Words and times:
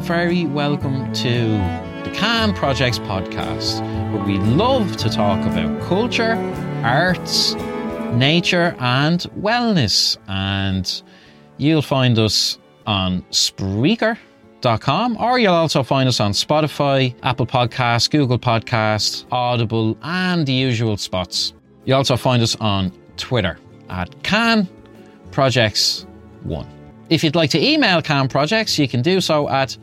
very 0.00 0.46
welcome 0.46 1.12
to 1.12 1.48
the 2.04 2.10
Can 2.14 2.54
Projects 2.54 2.98
podcast, 3.00 3.80
where 4.12 4.24
we 4.24 4.38
love 4.38 4.96
to 4.98 5.10
talk 5.10 5.44
about 5.44 5.82
culture, 5.82 6.34
arts, 6.84 7.54
nature, 8.12 8.76
and 8.78 9.20
wellness. 9.40 10.16
And 10.28 11.02
you'll 11.56 11.82
find 11.82 12.18
us 12.18 12.58
on 12.86 13.22
Spreaker.com, 13.30 15.16
or 15.18 15.38
you'll 15.38 15.52
also 15.52 15.82
find 15.82 16.08
us 16.08 16.20
on 16.20 16.32
Spotify, 16.32 17.14
Apple 17.22 17.46
Podcasts, 17.46 18.08
Google 18.08 18.38
Podcasts, 18.38 19.26
Audible, 19.32 19.98
and 20.02 20.46
the 20.46 20.52
usual 20.52 20.96
spots. 20.96 21.52
You'll 21.84 21.98
also 21.98 22.16
find 22.16 22.42
us 22.42 22.54
on 22.56 22.92
Twitter 23.16 23.58
at 23.90 24.22
Can 24.22 24.68
Projects 25.32 26.06
One. 26.44 26.68
If 27.10 27.24
you'd 27.24 27.34
like 27.34 27.50
to 27.50 27.62
email 27.62 28.00
Can 28.00 28.28
Projects, 28.28 28.78
you 28.78 28.86
can 28.86 29.02
do 29.02 29.20
so 29.20 29.48
at 29.48 29.76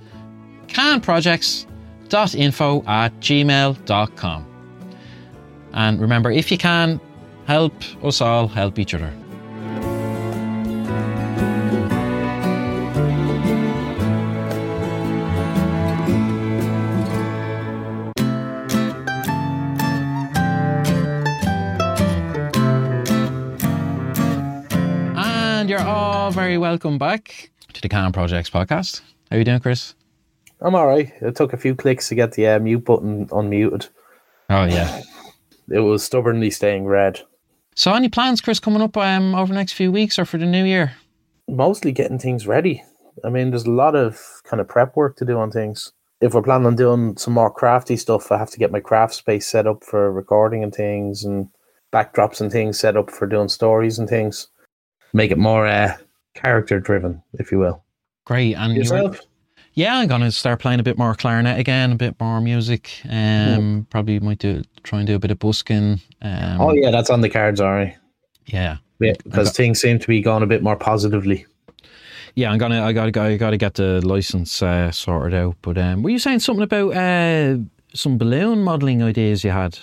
canprojects.info 0.67 2.83
at 2.87 3.19
gmail.com. 3.19 4.51
And 5.73 5.99
remember, 5.99 6.31
if 6.31 6.51
you 6.51 6.57
can, 6.57 7.01
help 7.45 7.73
us 8.03 8.21
all 8.21 8.47
help 8.47 8.79
each 8.79 8.93
other. 8.93 9.11
And 25.17 25.69
you're 25.69 25.79
all 25.79 26.31
very 26.31 26.57
welcome 26.57 26.97
back 26.97 27.49
to 27.73 27.81
the 27.81 27.89
Can 27.89 28.11
Projects 28.11 28.49
podcast. 28.49 29.01
How 29.31 29.35
are 29.35 29.39
you 29.39 29.43
doing, 29.43 29.59
Chris? 29.59 29.95
I'm 30.61 30.75
all 30.75 30.87
right. 30.87 31.11
It 31.21 31.35
took 31.35 31.53
a 31.53 31.57
few 31.57 31.75
clicks 31.75 32.07
to 32.09 32.15
get 32.15 32.33
the 32.33 32.47
uh, 32.47 32.59
mute 32.59 32.85
button 32.85 33.27
unmuted. 33.27 33.89
Oh 34.49 34.65
yeah. 34.65 35.01
It 35.69 35.79
was 35.79 36.03
stubbornly 36.03 36.51
staying 36.51 36.85
red. 36.85 37.21
So, 37.75 37.91
any 37.93 38.07
plans, 38.07 38.39
Chris, 38.39 38.59
coming 38.59 38.81
up 38.81 38.95
um, 38.95 39.35
over 39.35 39.51
the 39.51 39.59
next 39.59 39.73
few 39.73 39.91
weeks 39.91 40.17
or 40.17 40.25
for 40.25 40.37
the 40.37 40.45
new 40.45 40.63
year? 40.63 40.93
Mostly 41.49 41.91
getting 41.91 42.19
things 42.19 42.47
ready. 42.47 42.83
I 43.23 43.29
mean, 43.29 43.49
there's 43.49 43.65
a 43.65 43.71
lot 43.71 43.95
of 43.95 44.21
kind 44.45 44.61
of 44.61 44.67
prep 44.67 44.95
work 44.95 45.17
to 45.17 45.25
do 45.25 45.37
on 45.37 45.51
things. 45.51 45.91
If 46.21 46.33
we're 46.33 46.41
planning 46.43 46.67
on 46.67 46.75
doing 46.75 47.17
some 47.17 47.33
more 47.33 47.51
crafty 47.51 47.97
stuff, 47.97 48.31
I 48.31 48.37
have 48.37 48.49
to 48.51 48.57
get 48.57 48.71
my 48.71 48.79
craft 48.79 49.13
space 49.15 49.47
set 49.47 49.67
up 49.67 49.83
for 49.83 50.11
recording 50.11 50.63
and 50.63 50.73
things, 50.73 51.23
and 51.25 51.49
backdrops 51.91 52.39
and 52.39 52.51
things 52.51 52.79
set 52.79 52.95
up 52.95 53.11
for 53.11 53.27
doing 53.27 53.49
stories 53.49 53.99
and 53.99 54.07
things. 54.07 54.47
Make 55.13 55.31
it 55.31 55.37
more 55.37 55.67
uh, 55.67 55.97
character 56.33 56.79
driven, 56.79 57.21
if 57.33 57.51
you 57.51 57.59
will. 57.59 57.83
Great. 58.25 58.55
And 58.55 58.73
you 58.73 58.79
were- 58.89 58.97
Yourself? 58.97 59.19
Yeah, 59.75 59.97
I'm 59.97 60.07
gonna 60.07 60.31
start 60.31 60.59
playing 60.59 60.79
a 60.79 60.83
bit 60.83 60.97
more 60.97 61.13
clarinet 61.13 61.59
again, 61.59 61.91
a 61.91 61.95
bit 61.95 62.19
more 62.19 62.41
music. 62.41 63.01
Um, 63.09 63.85
probably 63.89 64.19
might 64.19 64.39
do 64.39 64.63
try 64.83 64.99
and 64.99 65.07
do 65.07 65.15
a 65.15 65.19
bit 65.19 65.31
of 65.31 65.39
busking. 65.39 66.01
Um, 66.21 66.61
oh 66.61 66.73
yeah, 66.73 66.91
that's 66.91 67.09
on 67.09 67.21
the 67.21 67.29
cards, 67.29 67.61
right. 67.61 67.95
yeah, 68.47 68.77
Yeah, 68.99 69.13
because 69.23 69.51
things 69.51 69.79
seem 69.81 69.99
to 69.99 70.07
be 70.07 70.21
going 70.21 70.43
a 70.43 70.47
bit 70.47 70.63
more 70.63 70.75
positively. 70.75 71.45
yeah. 72.35 72.51
I'm 72.51 72.57
gonna, 72.57 72.83
I 72.83 72.93
gotta, 72.93 73.21
I 73.21 73.37
gotta 73.37 73.57
get 73.57 73.75
the 73.75 74.01
license 74.05 74.61
uh, 74.61 74.91
sorted 74.91 75.33
out. 75.33 75.55
But 75.61 75.77
um, 75.77 76.03
were 76.03 76.09
you 76.09 76.19
saying 76.19 76.39
something 76.39 76.63
about 76.63 76.93
uh, 76.95 77.57
some 77.93 78.17
balloon 78.17 78.63
modelling 78.63 79.03
ideas 79.03 79.43
you 79.43 79.51
had? 79.51 79.77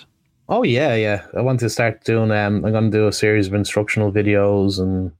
Oh 0.49 0.63
yeah, 0.63 0.95
yeah. 0.95 1.25
I 1.37 1.41
want 1.41 1.59
to 1.61 1.69
start 1.69 2.03
doing. 2.03 2.31
Um, 2.31 2.65
I'm 2.65 2.71
going 2.71 2.91
to 2.91 2.97
do 2.97 3.07
a 3.07 3.13
series 3.13 3.47
of 3.47 3.53
instructional 3.53 4.11
videos 4.11 4.79
and 4.79 5.11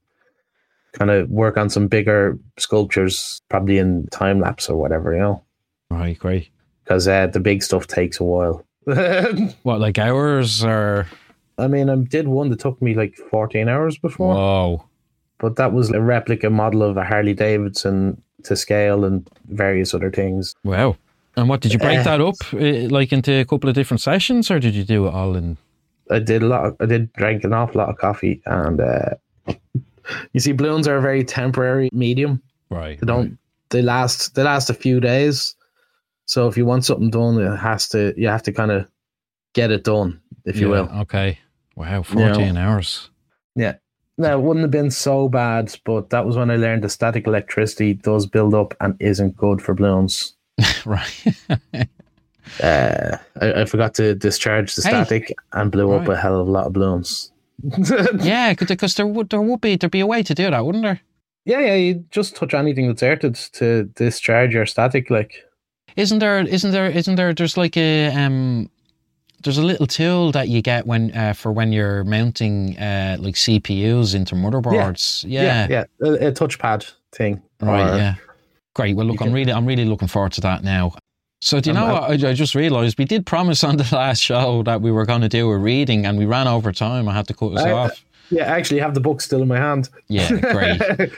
kind 0.93 1.11
of 1.11 1.29
work 1.29 1.57
on 1.57 1.69
some 1.69 1.87
bigger 1.87 2.37
sculptures, 2.57 3.41
probably 3.49 3.77
in 3.77 4.07
time 4.11 4.39
lapse 4.39 4.69
or 4.69 4.77
whatever, 4.77 5.13
you 5.13 5.19
know, 5.19 5.43
Right, 5.89 6.17
great. 6.17 6.49
because 6.83 7.07
uh, 7.07 7.27
the 7.27 7.39
big 7.39 7.61
stuff 7.63 7.87
takes 7.87 8.19
a 8.19 8.23
while. 8.23 8.65
What, 9.63 9.79
like 9.79 9.97
hours 9.97 10.63
or? 10.63 11.07
I 11.57 11.67
mean, 11.67 11.89
I 11.89 11.95
did 11.95 12.27
one 12.27 12.49
that 12.49 12.59
took 12.59 12.81
me 12.81 12.95
like 12.95 13.15
14 13.29 13.69
hours 13.69 13.97
before, 13.97 14.33
Whoa. 14.35 14.83
but 15.39 15.55
that 15.57 15.71
was 15.73 15.89
a 15.91 16.01
replica 16.01 16.49
model 16.49 16.83
of 16.83 16.97
a 16.97 17.03
Harley 17.03 17.33
Davidson 17.33 18.21
to 18.43 18.55
scale 18.55 19.05
and 19.05 19.27
various 19.49 19.93
other 19.93 20.11
things. 20.11 20.53
Wow. 20.63 20.97
And 21.37 21.47
what 21.49 21.61
did 21.61 21.73
you 21.73 21.79
break 21.79 21.99
Uh, 21.99 22.03
that 22.03 22.21
up 22.21 22.35
uh, 22.53 22.89
like 22.95 23.11
into 23.13 23.33
a 23.39 23.45
couple 23.45 23.69
of 23.69 23.75
different 23.75 24.01
sessions, 24.01 24.51
or 24.51 24.59
did 24.59 24.75
you 24.75 24.83
do 24.83 25.07
it 25.07 25.13
all 25.13 25.35
in? 25.35 25.57
I 26.11 26.19
did 26.19 26.43
a 26.43 26.47
lot. 26.47 26.65
Of, 26.65 26.75
I 26.79 26.85
did 26.85 27.11
drink 27.13 27.43
an 27.43 27.53
awful 27.53 27.79
lot 27.79 27.89
of 27.89 27.97
coffee, 27.97 28.41
and 28.45 28.79
uh, 28.81 29.11
you 30.33 30.39
see, 30.39 30.51
balloons 30.51 30.87
are 30.87 30.97
a 30.97 31.01
very 31.01 31.23
temporary 31.23 31.89
medium. 31.93 32.41
Right. 32.69 32.99
They 32.99 33.05
don't. 33.05 33.37
They 33.69 33.81
last. 33.81 34.35
They 34.35 34.43
last 34.43 34.69
a 34.69 34.73
few 34.73 34.99
days. 34.99 35.55
So 36.25 36.47
if 36.47 36.55
you 36.57 36.65
want 36.65 36.85
something 36.85 37.09
done, 37.09 37.39
it 37.41 37.57
has 37.57 37.89
to. 37.89 38.13
You 38.17 38.27
have 38.27 38.43
to 38.43 38.51
kind 38.51 38.71
of 38.71 38.87
get 39.53 39.71
it 39.71 39.83
done, 39.83 40.19
if 40.45 40.57
you 40.57 40.69
will. 40.69 40.89
Okay. 41.01 41.37
Wow, 41.75 42.03
fourteen 42.03 42.57
hours. 42.57 43.09
Yeah. 43.55 43.75
Now 44.17 44.37
it 44.37 44.41
wouldn't 44.41 44.63
have 44.63 44.71
been 44.71 44.91
so 44.91 45.27
bad, 45.27 45.75
but 45.85 46.11
that 46.11 46.23
was 46.25 46.37
when 46.37 46.51
I 46.51 46.55
learned 46.55 46.83
that 46.83 46.89
static 46.89 47.25
electricity 47.25 47.95
does 47.95 48.27
build 48.27 48.53
up 48.53 48.75
and 48.79 48.95
isn't 48.99 49.35
good 49.35 49.59
for 49.59 49.73
balloons. 49.73 50.35
right. 50.85 51.25
Uh, 52.61 53.17
I, 53.41 53.61
I 53.61 53.65
forgot 53.65 53.95
to 53.95 54.13
discharge 54.13 54.75
the 54.75 54.83
Hey. 54.83 54.89
static 54.89 55.33
and 55.53 55.71
blew 55.71 55.91
up 55.93 56.07
a 56.07 56.15
hell 56.15 56.39
of 56.39 56.47
a 56.47 56.51
lot 56.51 56.67
of 56.67 56.73
balloons. 56.73 57.31
yeah, 58.21 58.53
because 58.53 58.95
there 58.95 59.07
would 59.07 59.29
there 59.29 59.41
would 59.41 59.61
be 59.61 59.75
there'd 59.75 59.91
be 59.91 59.99
a 59.99 60.07
way 60.07 60.23
to 60.23 60.33
do 60.33 60.49
that, 60.49 60.65
wouldn't 60.65 60.83
there? 60.83 61.01
Yeah, 61.45 61.59
yeah. 61.59 61.75
You 61.75 62.05
just 62.09 62.35
touch 62.35 62.53
anything 62.53 62.87
that's 62.87 63.03
earthed 63.03 63.53
to 63.55 63.83
discharge 63.95 64.53
your 64.53 64.65
static, 64.65 65.09
like. 65.09 65.43
Isn't 65.95 66.19
there? 66.19 66.39
Isn't 66.39 66.71
there? 66.71 66.89
Isn't 66.89 67.15
there? 67.15 67.33
There's 67.33 67.57
like 67.57 67.77
a 67.77 68.07
um. 68.15 68.69
There's 69.43 69.57
a 69.57 69.63
little 69.63 69.87
tool 69.87 70.31
that 70.31 70.47
you 70.47 70.61
get 70.61 70.87
when 70.87 71.15
uh, 71.15 71.33
for 71.33 71.51
when 71.51 71.73
you're 71.73 72.05
mounting 72.05 72.77
uh, 72.77 73.17
like 73.19 73.35
CPUs 73.35 74.15
into 74.15 74.35
motherboards. 74.35 75.25
Yeah, 75.27 75.67
yeah, 75.67 75.85
yeah. 76.01 76.07
A, 76.07 76.27
a 76.27 76.31
touchpad 76.31 76.89
thing. 77.11 77.41
right. 77.59 77.93
Or- 77.93 77.97
yeah, 77.97 78.15
great. 78.73 78.95
Well, 78.95 79.05
look, 79.05 79.19
I'm 79.21 79.27
can- 79.27 79.33
really, 79.33 79.51
I'm 79.51 79.65
really 79.65 79.83
looking 79.85 80.07
forward 80.07 80.31
to 80.33 80.41
that 80.41 80.63
now. 80.63 80.93
So, 81.43 81.59
do 81.59 81.71
you 81.71 81.73
know 81.73 81.93
what? 81.93 82.03
I, 82.03 82.29
I 82.29 82.33
just 82.33 82.55
realised 82.55 82.97
we 82.97 83.03
did 83.03 83.25
promise 83.25 83.65
on 83.65 83.75
the 83.75 83.87
last 83.91 84.21
show 84.21 84.63
that 84.63 84.81
we 84.81 84.91
were 84.91 85.05
going 85.05 85.19
to 85.21 85.29
do 85.29 85.49
a 85.49 85.57
reading, 85.57 86.05
and 86.05 86.17
we 86.17 86.25
ran 86.25 86.47
over 86.47 86.71
time. 86.71 87.09
I 87.09 87.13
had 87.13 87.27
to 87.27 87.33
cut 87.33 87.57
us 87.57 87.63
I- 87.63 87.71
uh, 87.71 87.75
off. 87.75 88.05
Yeah, 88.29 88.51
I 88.51 88.57
actually 88.57 88.79
have 88.79 88.93
the 88.93 89.01
book 89.01 89.19
still 89.19 89.41
in 89.41 89.49
my 89.49 89.57
hand. 89.57 89.89
Yeah, 90.07 90.29
great. 90.31 90.79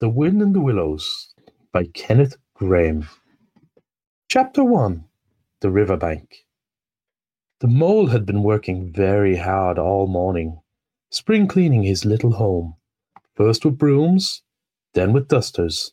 the 0.00 0.08
Wind 0.08 0.42
and 0.42 0.52
the 0.52 0.60
Willows 0.60 1.32
by 1.72 1.84
Kenneth 1.94 2.36
Grahame. 2.58 3.06
Chapter 4.28 4.64
1 4.64 5.04
The 5.60 5.70
Riverbank. 5.70 6.44
The 7.60 7.68
mole 7.68 8.08
had 8.08 8.26
been 8.26 8.42
working 8.42 8.92
very 8.92 9.36
hard 9.36 9.78
all 9.78 10.08
morning, 10.08 10.60
spring 11.10 11.46
cleaning 11.46 11.84
his 11.84 12.04
little 12.04 12.32
home, 12.32 12.74
first 13.36 13.64
with 13.64 13.78
brooms, 13.78 14.42
then 14.92 15.12
with 15.12 15.28
dusters, 15.28 15.92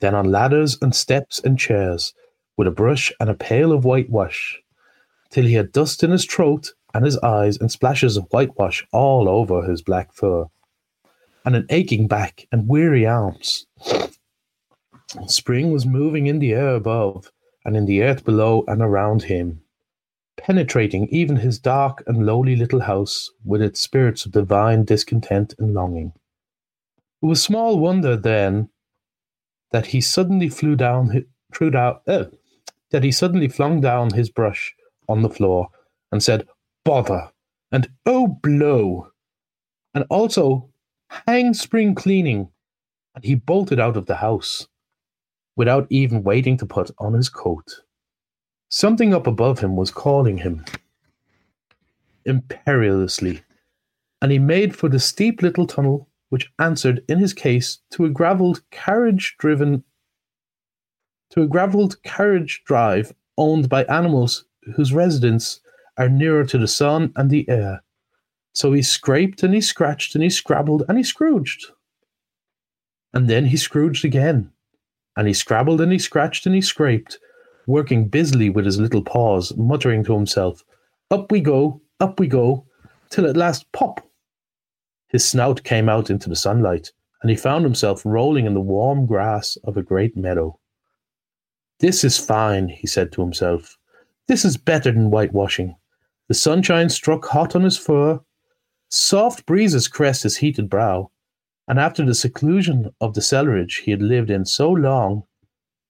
then 0.00 0.16
on 0.16 0.32
ladders 0.32 0.76
and 0.82 0.94
steps 0.94 1.38
and 1.38 1.56
chairs, 1.58 2.12
with 2.60 2.68
a 2.68 2.70
brush 2.70 3.10
and 3.18 3.30
a 3.30 3.34
pail 3.34 3.72
of 3.72 3.86
whitewash, 3.86 4.60
till 5.30 5.46
he 5.46 5.54
had 5.54 5.72
dust 5.72 6.04
in 6.04 6.10
his 6.10 6.26
throat 6.26 6.74
and 6.92 7.06
his 7.06 7.16
eyes 7.20 7.56
and 7.56 7.72
splashes 7.72 8.18
of 8.18 8.26
whitewash 8.32 8.86
all 8.92 9.30
over 9.30 9.62
his 9.62 9.80
black 9.80 10.12
fur, 10.12 10.44
and 11.46 11.56
an 11.56 11.64
aching 11.70 12.06
back 12.06 12.46
and 12.52 12.68
weary 12.68 13.06
arms. 13.06 13.66
Spring 15.26 15.72
was 15.72 15.86
moving 15.86 16.26
in 16.26 16.38
the 16.38 16.52
air 16.52 16.74
above, 16.74 17.32
and 17.64 17.78
in 17.78 17.86
the 17.86 18.02
earth 18.02 18.26
below 18.26 18.62
and 18.68 18.82
around 18.82 19.22
him, 19.22 19.62
penetrating 20.36 21.08
even 21.08 21.36
his 21.36 21.58
dark 21.58 22.04
and 22.06 22.26
lowly 22.26 22.56
little 22.56 22.80
house 22.80 23.30
with 23.42 23.62
its 23.62 23.80
spirits 23.80 24.26
of 24.26 24.32
divine 24.32 24.84
discontent 24.84 25.54
and 25.58 25.72
longing. 25.72 26.12
It 27.22 27.26
was 27.26 27.42
small 27.42 27.78
wonder 27.78 28.18
then 28.18 28.68
that 29.72 29.86
he 29.86 30.02
suddenly 30.02 30.50
flew 30.50 30.76
down, 30.76 31.24
threw 31.54 31.70
down, 31.70 32.00
uh, 32.06 32.24
that 32.90 33.04
he 33.04 33.12
suddenly 33.12 33.48
flung 33.48 33.80
down 33.80 34.10
his 34.12 34.30
brush 34.30 34.74
on 35.08 35.22
the 35.22 35.30
floor 35.30 35.68
and 36.12 36.22
said, 36.22 36.46
"Bother!" 36.84 37.30
and 37.72 37.90
"Oh 38.04 38.26
blow!" 38.26 39.12
and 39.94 40.04
also 40.10 40.70
"Hang 41.26 41.54
spring 41.54 41.94
cleaning!" 41.94 42.50
and 43.14 43.24
he 43.24 43.34
bolted 43.34 43.80
out 43.80 43.96
of 43.96 44.06
the 44.06 44.16
house 44.16 44.68
without 45.56 45.86
even 45.90 46.22
waiting 46.22 46.56
to 46.56 46.66
put 46.66 46.90
on 46.98 47.14
his 47.14 47.28
coat. 47.28 47.82
Something 48.70 49.12
up 49.12 49.26
above 49.26 49.58
him 49.58 49.76
was 49.76 49.90
calling 49.90 50.38
him 50.38 50.64
imperiously, 52.24 53.42
and 54.22 54.30
he 54.30 54.38
made 54.38 54.76
for 54.76 54.88
the 54.88 55.00
steep 55.00 55.42
little 55.42 55.66
tunnel 55.66 56.08
which 56.28 56.52
answered 56.58 57.04
in 57.08 57.18
his 57.18 57.34
case 57.34 57.80
to 57.90 58.04
a 58.04 58.10
gravelled 58.10 58.62
carriage 58.70 59.34
driven 59.38 59.82
to 61.30 61.42
a 61.42 61.46
gravelled 61.46 62.02
carriage 62.02 62.62
drive 62.64 63.12
owned 63.38 63.68
by 63.68 63.84
animals 63.84 64.44
whose 64.74 64.92
residents 64.92 65.60
are 65.96 66.08
nearer 66.08 66.44
to 66.44 66.58
the 66.58 66.68
sun 66.68 67.12
and 67.16 67.30
the 67.30 67.48
air. 67.48 67.82
So 68.52 68.72
he 68.72 68.82
scraped 68.82 69.42
and 69.42 69.54
he 69.54 69.60
scratched 69.60 70.14
and 70.14 70.24
he 70.24 70.30
scrabbled 70.30 70.84
and 70.88 70.98
he 70.98 71.04
scrooged. 71.04 71.66
And 73.12 73.28
then 73.28 73.46
he 73.46 73.56
scrooged 73.56 74.04
again 74.04 74.50
and 75.16 75.26
he 75.26 75.34
scrabbled 75.34 75.80
and 75.80 75.92
he 75.92 75.98
scratched 75.98 76.46
and 76.46 76.54
he 76.54 76.60
scraped, 76.60 77.18
working 77.66 78.08
busily 78.08 78.50
with 78.50 78.64
his 78.64 78.78
little 78.78 79.02
paws, 79.02 79.56
muttering 79.56 80.04
to 80.04 80.14
himself, 80.14 80.64
Up 81.10 81.30
we 81.32 81.40
go, 81.40 81.80
up 81.98 82.20
we 82.20 82.26
go, 82.26 82.66
till 83.10 83.26
at 83.26 83.36
last 83.36 83.70
pop! 83.72 84.06
His 85.08 85.24
snout 85.24 85.64
came 85.64 85.88
out 85.88 86.08
into 86.08 86.28
the 86.28 86.36
sunlight, 86.36 86.92
and 87.22 87.30
he 87.30 87.36
found 87.36 87.64
himself 87.64 88.02
rolling 88.04 88.46
in 88.46 88.54
the 88.54 88.60
warm 88.60 89.06
grass 89.06 89.58
of 89.64 89.76
a 89.76 89.82
great 89.82 90.16
meadow. 90.16 90.59
This 91.80 92.04
is 92.04 92.18
fine, 92.18 92.68
he 92.68 92.86
said 92.86 93.10
to 93.12 93.22
himself. 93.22 93.78
This 94.28 94.44
is 94.44 94.58
better 94.58 94.92
than 94.92 95.10
whitewashing. 95.10 95.76
The 96.28 96.34
sunshine 96.34 96.90
struck 96.90 97.24
hot 97.24 97.56
on 97.56 97.62
his 97.62 97.78
fur, 97.78 98.20
soft 98.90 99.46
breezes 99.46 99.88
caressed 99.88 100.24
his 100.24 100.36
heated 100.36 100.68
brow, 100.68 101.10
and 101.66 101.78
after 101.78 102.04
the 102.04 102.14
seclusion 102.14 102.90
of 103.00 103.14
the 103.14 103.22
cellarage 103.22 103.80
he 103.80 103.92
had 103.92 104.02
lived 104.02 104.28
in 104.28 104.44
so 104.44 104.70
long, 104.70 105.24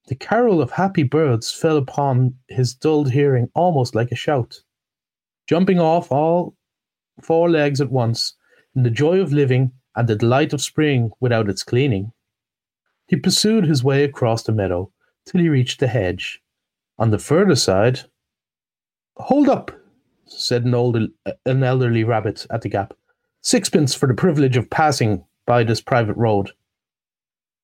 the 0.06 0.14
carol 0.14 0.62
of 0.62 0.70
happy 0.70 1.02
birds 1.02 1.50
fell 1.50 1.76
upon 1.76 2.36
his 2.48 2.72
dulled 2.72 3.10
hearing 3.10 3.50
almost 3.54 3.96
like 3.96 4.12
a 4.12 4.16
shout. 4.16 4.62
Jumping 5.48 5.80
off 5.80 6.12
all 6.12 6.54
four 7.20 7.50
legs 7.50 7.80
at 7.80 7.90
once, 7.90 8.34
in 8.76 8.84
the 8.84 8.90
joy 8.90 9.18
of 9.18 9.32
living 9.32 9.72
and 9.96 10.08
the 10.08 10.14
delight 10.14 10.52
of 10.52 10.62
spring 10.62 11.10
without 11.18 11.48
its 11.48 11.64
cleaning, 11.64 12.12
he 13.08 13.16
pursued 13.16 13.64
his 13.64 13.82
way 13.82 14.04
across 14.04 14.44
the 14.44 14.52
meadow 14.52 14.92
till 15.30 15.40
he 15.40 15.48
reached 15.48 15.80
the 15.80 15.86
hedge. 15.86 16.42
On 16.98 17.10
the 17.10 17.18
further 17.18 17.54
side, 17.54 18.00
Hold 19.20 19.50
up, 19.50 19.70
said 20.24 20.64
an, 20.64 20.74
old, 20.74 20.96
an 21.44 21.62
elderly 21.62 22.04
rabbit 22.04 22.46
at 22.50 22.62
the 22.62 22.70
gap. 22.70 22.94
Sixpence 23.42 23.94
for 23.94 24.06
the 24.06 24.14
privilege 24.14 24.56
of 24.56 24.70
passing 24.70 25.24
by 25.46 25.62
this 25.62 25.82
private 25.82 26.16
road. 26.16 26.52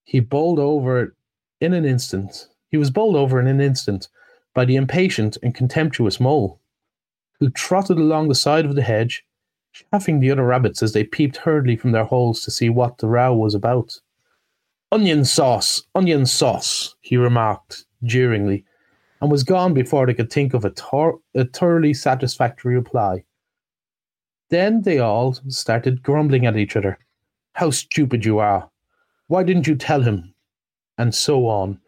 He 0.04 0.20
bowled 0.20 0.58
over 0.58 1.16
in 1.60 1.72
an 1.72 1.86
instant. 1.86 2.48
He 2.68 2.76
was 2.76 2.90
bowled 2.90 3.16
over 3.16 3.40
in 3.40 3.46
an 3.46 3.60
instant 3.60 4.08
by 4.54 4.66
the 4.66 4.76
impatient 4.76 5.38
and 5.42 5.54
contemptuous 5.54 6.20
mole, 6.20 6.60
who 7.40 7.48
trotted 7.48 7.98
along 7.98 8.28
the 8.28 8.34
side 8.34 8.66
of 8.66 8.74
the 8.74 8.82
hedge, 8.82 9.24
chaffing 9.72 10.20
the 10.20 10.30
other 10.30 10.44
rabbits 10.44 10.82
as 10.82 10.92
they 10.92 11.04
peeped 11.04 11.38
hurriedly 11.38 11.76
from 11.76 11.92
their 11.92 12.04
holes 12.04 12.42
to 12.42 12.50
see 12.50 12.68
what 12.68 12.98
the 12.98 13.08
row 13.08 13.34
was 13.34 13.54
about. 13.54 13.98
Onion 14.92 15.24
sauce, 15.24 15.82
onion 15.96 16.24
sauce, 16.24 16.94
he 17.00 17.16
remarked 17.16 17.86
jeeringly, 18.04 18.64
and 19.20 19.30
was 19.30 19.42
gone 19.42 19.74
before 19.74 20.06
they 20.06 20.14
could 20.14 20.32
think 20.32 20.54
of 20.54 20.64
a, 20.64 20.70
tor- 20.70 21.18
a 21.34 21.44
thoroughly 21.44 21.92
satisfactory 21.92 22.76
reply. 22.76 23.24
Then 24.50 24.82
they 24.82 25.00
all 25.00 25.34
started 25.48 26.04
grumbling 26.04 26.46
at 26.46 26.56
each 26.56 26.76
other. 26.76 26.98
How 27.54 27.70
stupid 27.70 28.24
you 28.24 28.38
are! 28.38 28.70
Why 29.26 29.42
didn't 29.42 29.66
you 29.66 29.74
tell 29.74 30.02
him? 30.02 30.32
And 30.98 31.12
so 31.12 31.46
on, 31.46 31.80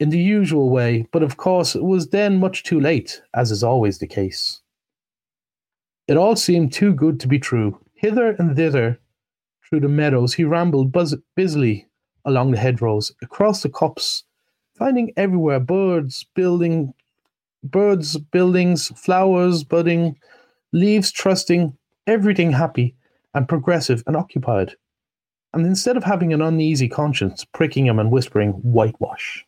in 0.00 0.08
the 0.08 0.18
usual 0.18 0.70
way, 0.70 1.06
but 1.12 1.22
of 1.22 1.36
course 1.36 1.74
it 1.74 1.84
was 1.84 2.08
then 2.08 2.38
much 2.40 2.62
too 2.62 2.80
late, 2.80 3.20
as 3.34 3.50
is 3.50 3.62
always 3.62 3.98
the 3.98 4.06
case. 4.06 4.62
It 6.06 6.16
all 6.16 6.34
seemed 6.34 6.72
too 6.72 6.94
good 6.94 7.20
to 7.20 7.28
be 7.28 7.38
true. 7.38 7.78
Hither 7.92 8.30
and 8.38 8.56
thither 8.56 9.00
through 9.68 9.80
the 9.80 9.88
meadows 9.88 10.32
he 10.32 10.44
rambled 10.44 10.96
busily 11.36 11.87
along 12.28 12.50
the 12.50 12.58
hedgerows, 12.58 13.10
across 13.22 13.62
the 13.62 13.68
copse, 13.68 14.24
finding 14.76 15.12
everywhere 15.16 15.58
birds 15.58 16.24
building, 16.34 16.94
birds, 17.64 18.16
buildings, 18.16 18.88
flowers 18.88 19.64
budding, 19.64 20.16
leaves 20.72 21.10
trusting, 21.10 21.76
everything 22.06 22.52
happy 22.52 22.94
and 23.34 23.48
progressive 23.48 24.02
and 24.06 24.16
occupied. 24.16 24.74
And 25.52 25.66
instead 25.66 25.96
of 25.96 26.04
having 26.04 26.32
an 26.32 26.42
uneasy 26.42 26.88
conscience 26.88 27.44
pricking 27.44 27.86
him 27.86 27.98
and 27.98 28.10
whispering, 28.10 28.52
whitewash, 28.52 29.44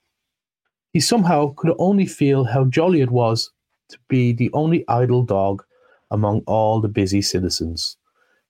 he 0.93 1.01
somehow 1.01 1.53
could 1.57 1.75
only 1.79 2.07
feel 2.07 2.45
how 2.45 2.65
jolly 2.65 3.01
it 3.01 3.11
was 3.11 3.53
to 3.91 3.99
be 4.09 4.33
the 4.33 4.51
only 4.53 4.85
idle 4.89 5.23
dog 5.23 5.63
among 6.11 6.41
all 6.47 6.81
the 6.81 6.89
busy 6.89 7.23
citizens. 7.23 7.97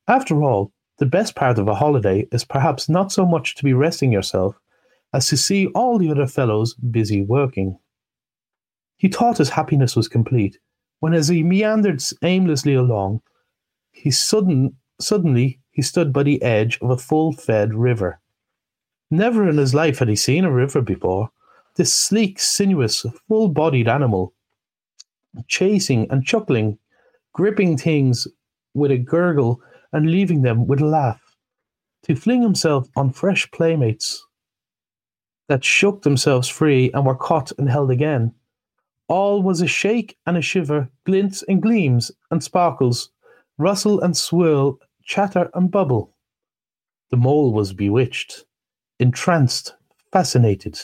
After 0.08 0.42
all, 0.42 0.72
the 1.00 1.06
best 1.06 1.34
part 1.34 1.58
of 1.58 1.66
a 1.66 1.74
holiday 1.74 2.28
is 2.30 2.44
perhaps 2.44 2.88
not 2.88 3.10
so 3.10 3.24
much 3.24 3.56
to 3.56 3.64
be 3.64 3.72
resting 3.72 4.12
yourself 4.12 4.60
as 5.14 5.26
to 5.28 5.36
see 5.36 5.66
all 5.68 5.98
the 5.98 6.10
other 6.10 6.26
fellows 6.26 6.74
busy 6.74 7.22
working. 7.22 7.78
He 8.98 9.08
thought 9.08 9.38
his 9.38 9.48
happiness 9.48 9.96
was 9.96 10.08
complete 10.08 10.58
when, 11.00 11.14
as 11.14 11.28
he 11.28 11.42
meandered 11.42 12.02
aimlessly 12.22 12.74
along, 12.74 13.22
he 13.92 14.10
sudden, 14.10 14.76
suddenly 15.00 15.58
he 15.70 15.80
stood 15.80 16.12
by 16.12 16.22
the 16.22 16.40
edge 16.42 16.78
of 16.82 16.90
a 16.90 16.98
full 16.98 17.32
fed 17.32 17.72
river. 17.72 18.20
Never 19.10 19.48
in 19.48 19.56
his 19.56 19.74
life 19.74 20.00
had 20.00 20.08
he 20.08 20.16
seen 20.16 20.44
a 20.44 20.52
river 20.52 20.82
before. 20.82 21.30
This 21.76 21.94
sleek, 21.94 22.38
sinuous, 22.38 23.06
full 23.26 23.48
bodied 23.48 23.88
animal, 23.88 24.34
chasing 25.48 26.06
and 26.10 26.26
chuckling, 26.26 26.78
gripping 27.32 27.78
things 27.78 28.28
with 28.74 28.90
a 28.90 28.98
gurgle 28.98 29.62
and 29.92 30.10
leaving 30.10 30.42
them 30.42 30.66
with 30.66 30.80
a 30.80 30.86
laugh, 30.86 31.36
to 32.04 32.14
fling 32.14 32.42
himself 32.42 32.88
on 32.96 33.10
fresh 33.10 33.50
playmates 33.50 34.24
that 35.48 35.64
shook 35.64 36.02
themselves 36.02 36.48
free 36.48 36.90
and 36.92 37.04
were 37.04 37.14
caught 37.14 37.52
and 37.58 37.68
held 37.68 37.90
again. 37.90 38.32
All 39.08 39.42
was 39.42 39.60
a 39.60 39.66
shake 39.66 40.16
and 40.24 40.36
a 40.36 40.42
shiver, 40.42 40.88
glints 41.04 41.42
and 41.48 41.60
gleams 41.60 42.12
and 42.30 42.42
sparkles, 42.42 43.10
rustle 43.58 44.00
and 44.00 44.16
swirl, 44.16 44.78
chatter 45.02 45.50
and 45.54 45.70
bubble. 45.70 46.14
The 47.10 47.16
mole 47.16 47.52
was 47.52 47.72
bewitched, 47.72 48.44
entranced, 49.00 49.74
fascinated. 50.12 50.80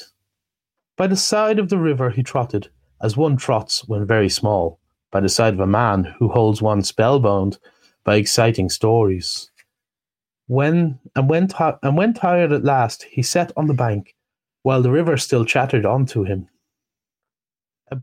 By 0.96 1.06
the 1.06 1.16
side 1.16 1.60
of 1.60 1.68
the 1.68 1.78
river 1.78 2.10
he 2.10 2.24
trotted, 2.24 2.68
as 3.00 3.16
one 3.16 3.36
trots 3.36 3.86
when 3.86 4.04
very 4.04 4.28
small, 4.28 4.80
by 5.12 5.20
the 5.20 5.28
side 5.28 5.54
of 5.54 5.60
a 5.60 5.66
man 5.66 6.12
who 6.18 6.28
holds 6.28 6.60
one 6.60 6.82
spellbound 6.82 7.58
by 8.06 8.14
exciting 8.14 8.70
stories. 8.70 9.50
When 10.46 11.00
and 11.16 11.28
when, 11.28 11.48
and 11.82 11.96
when 11.96 12.14
tired 12.14 12.52
at 12.52 12.64
last, 12.64 13.02
he 13.02 13.20
sat 13.20 13.52
on 13.56 13.66
the 13.66 13.74
bank, 13.74 14.14
while 14.62 14.80
the 14.80 14.92
river 14.92 15.16
still 15.16 15.44
chattered 15.44 15.84
on 15.84 16.06
to 16.06 16.22
him. 16.22 16.48
A 17.90 17.98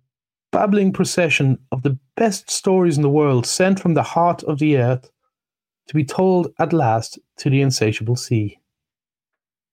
babbling 0.51 0.91
procession 0.91 1.57
of 1.71 1.83
the 1.83 1.97
best 2.17 2.51
stories 2.51 2.97
in 2.97 3.01
the 3.01 3.09
world 3.09 3.45
sent 3.47 3.79
from 3.79 3.93
the 3.93 4.03
heart 4.03 4.43
of 4.43 4.59
the 4.59 4.77
earth 4.77 5.09
to 5.87 5.95
be 5.95 6.03
told 6.03 6.53
at 6.59 6.73
last 6.73 7.17
to 7.37 7.49
the 7.49 7.61
insatiable 7.61 8.17
sea. 8.17 8.59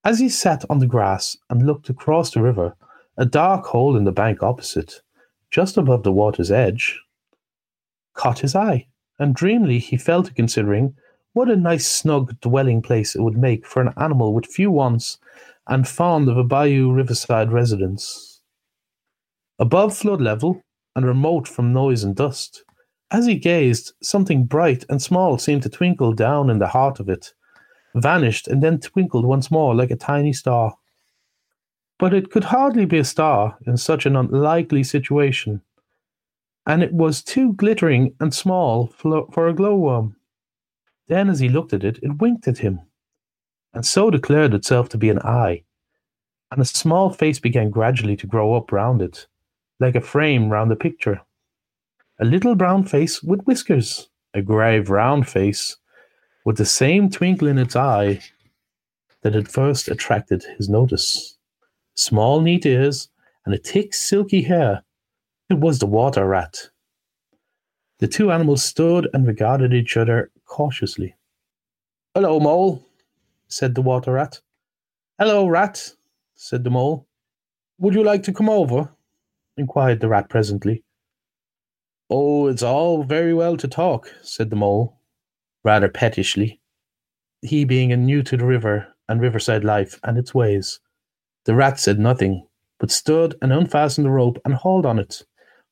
As 0.05 0.19
he 0.19 0.29
sat 0.29 0.63
on 0.69 0.79
the 0.79 0.87
grass 0.87 1.37
and 1.49 1.67
looked 1.67 1.89
across 1.89 2.31
the 2.31 2.41
river, 2.41 2.75
a 3.17 3.25
dark 3.25 3.65
hole 3.65 3.97
in 3.97 4.05
the 4.05 4.13
bank 4.13 4.41
opposite, 4.41 5.01
just 5.51 5.75
above 5.75 6.03
the 6.03 6.11
water's 6.13 6.51
edge, 6.51 7.01
caught 8.13 8.39
his 8.39 8.55
eye, 8.55 8.87
and 9.21 9.35
dreamily 9.35 9.77
he 9.77 9.97
fell 9.97 10.23
to 10.23 10.33
considering 10.33 10.95
what 11.33 11.47
a 11.47 11.55
nice 11.55 11.87
snug 11.87 12.37
dwelling 12.41 12.81
place 12.81 13.15
it 13.15 13.21
would 13.21 13.37
make 13.37 13.65
for 13.67 13.81
an 13.81 13.93
animal 13.97 14.33
with 14.33 14.47
few 14.47 14.71
wants 14.71 15.19
and 15.67 15.87
fond 15.87 16.27
of 16.27 16.37
a 16.37 16.43
bayou 16.43 16.91
riverside 16.91 17.51
residence. 17.51 18.41
Above 19.59 19.95
flood 19.95 20.19
level 20.19 20.61
and 20.95 21.05
remote 21.05 21.47
from 21.47 21.71
noise 21.71 22.03
and 22.03 22.15
dust, 22.15 22.63
as 23.11 23.27
he 23.27 23.35
gazed, 23.35 23.93
something 24.01 24.45
bright 24.45 24.85
and 24.89 25.01
small 25.01 25.37
seemed 25.37 25.61
to 25.63 25.69
twinkle 25.69 26.13
down 26.13 26.49
in 26.49 26.57
the 26.57 26.67
heart 26.67 26.99
of 26.99 27.07
it, 27.07 27.31
vanished, 27.93 28.47
and 28.47 28.63
then 28.63 28.79
twinkled 28.79 29.25
once 29.25 29.51
more 29.51 29.75
like 29.75 29.91
a 29.91 29.95
tiny 29.95 30.33
star. 30.33 30.75
But 31.99 32.13
it 32.13 32.31
could 32.31 32.45
hardly 32.45 32.85
be 32.85 32.97
a 32.97 33.03
star 33.03 33.57
in 33.67 33.77
such 33.77 34.07
an 34.07 34.15
unlikely 34.15 34.83
situation, 34.83 35.61
and 36.65 36.83
it 36.83 36.93
was 36.93 37.23
too 37.23 37.53
glittering 37.53 38.15
and 38.19 38.33
small 38.33 38.87
for 38.87 39.47
a 39.47 39.53
glowworm. 39.53 40.15
Then, 41.07 41.29
as 41.29 41.39
he 41.39 41.49
looked 41.49 41.73
at 41.73 41.83
it, 41.83 41.99
it 42.01 42.19
winked 42.19 42.47
at 42.47 42.59
him 42.59 42.81
and 43.73 43.85
so 43.85 44.09
declared 44.09 44.53
itself 44.53 44.89
to 44.89 44.97
be 44.97 45.09
an 45.09 45.19
eye, 45.19 45.63
and 46.51 46.61
a 46.61 46.65
small 46.65 47.09
face 47.09 47.39
began 47.39 47.69
gradually 47.69 48.17
to 48.17 48.27
grow 48.27 48.53
up 48.53 48.71
round 48.71 49.01
it, 49.01 49.27
like 49.79 49.95
a 49.95 50.01
frame 50.01 50.49
round 50.49 50.71
a 50.71 50.75
picture. 50.75 51.21
A 52.19 52.25
little 52.25 52.55
brown 52.55 52.83
face 52.83 53.23
with 53.23 53.41
whiskers, 53.43 54.09
a 54.33 54.41
grave 54.41 54.89
round 54.89 55.27
face, 55.27 55.77
with 56.45 56.57
the 56.57 56.65
same 56.65 57.09
twinkle 57.09 57.47
in 57.47 57.57
its 57.57 57.75
eye 57.75 58.19
that 59.21 59.33
had 59.33 59.47
first 59.47 59.87
attracted 59.87 60.43
his 60.57 60.67
notice. 60.67 61.37
Small, 61.95 62.41
neat 62.41 62.65
ears, 62.65 63.09
and 63.45 63.55
a 63.55 63.57
thick, 63.57 63.93
silky 63.93 64.41
hair. 64.41 64.83
It 65.51 65.59
was 65.59 65.79
the 65.79 65.85
water 65.85 66.25
rat. 66.25 66.69
The 67.99 68.07
two 68.07 68.31
animals 68.31 68.63
stood 68.63 69.09
and 69.13 69.27
regarded 69.27 69.73
each 69.73 69.97
other 69.97 70.31
cautiously. 70.45 71.13
Hello, 72.15 72.39
Mole, 72.39 72.87
said 73.49 73.75
the 73.75 73.81
water 73.81 74.13
rat. 74.13 74.39
Hello, 75.19 75.45
rat, 75.49 75.91
said 76.35 76.63
the 76.63 76.69
mole. 76.69 77.05
Would 77.79 77.95
you 77.95 78.01
like 78.01 78.23
to 78.23 78.31
come 78.31 78.47
over? 78.47 78.93
inquired 79.57 79.99
the 79.99 80.07
rat 80.07 80.29
presently. 80.29 80.85
Oh, 82.09 82.47
it's 82.47 82.63
all 82.63 83.03
very 83.03 83.33
well 83.33 83.57
to 83.57 83.67
talk, 83.67 84.09
said 84.21 84.51
the 84.51 84.55
mole, 84.55 85.01
rather 85.65 85.89
pettishly, 85.89 86.61
he 87.41 87.65
being 87.65 87.89
new 88.05 88.23
to 88.23 88.37
the 88.37 88.45
river 88.45 88.87
and 89.09 89.19
riverside 89.19 89.65
life 89.65 89.99
and 90.05 90.17
its 90.17 90.33
ways. 90.33 90.79
The 91.43 91.55
rat 91.55 91.77
said 91.77 91.99
nothing, 91.99 92.47
but 92.79 92.89
stood 92.89 93.35
and 93.41 93.51
unfastened 93.51 94.05
the 94.05 94.11
rope 94.11 94.39
and 94.45 94.53
hauled 94.53 94.85
on 94.85 94.97
it. 94.97 95.25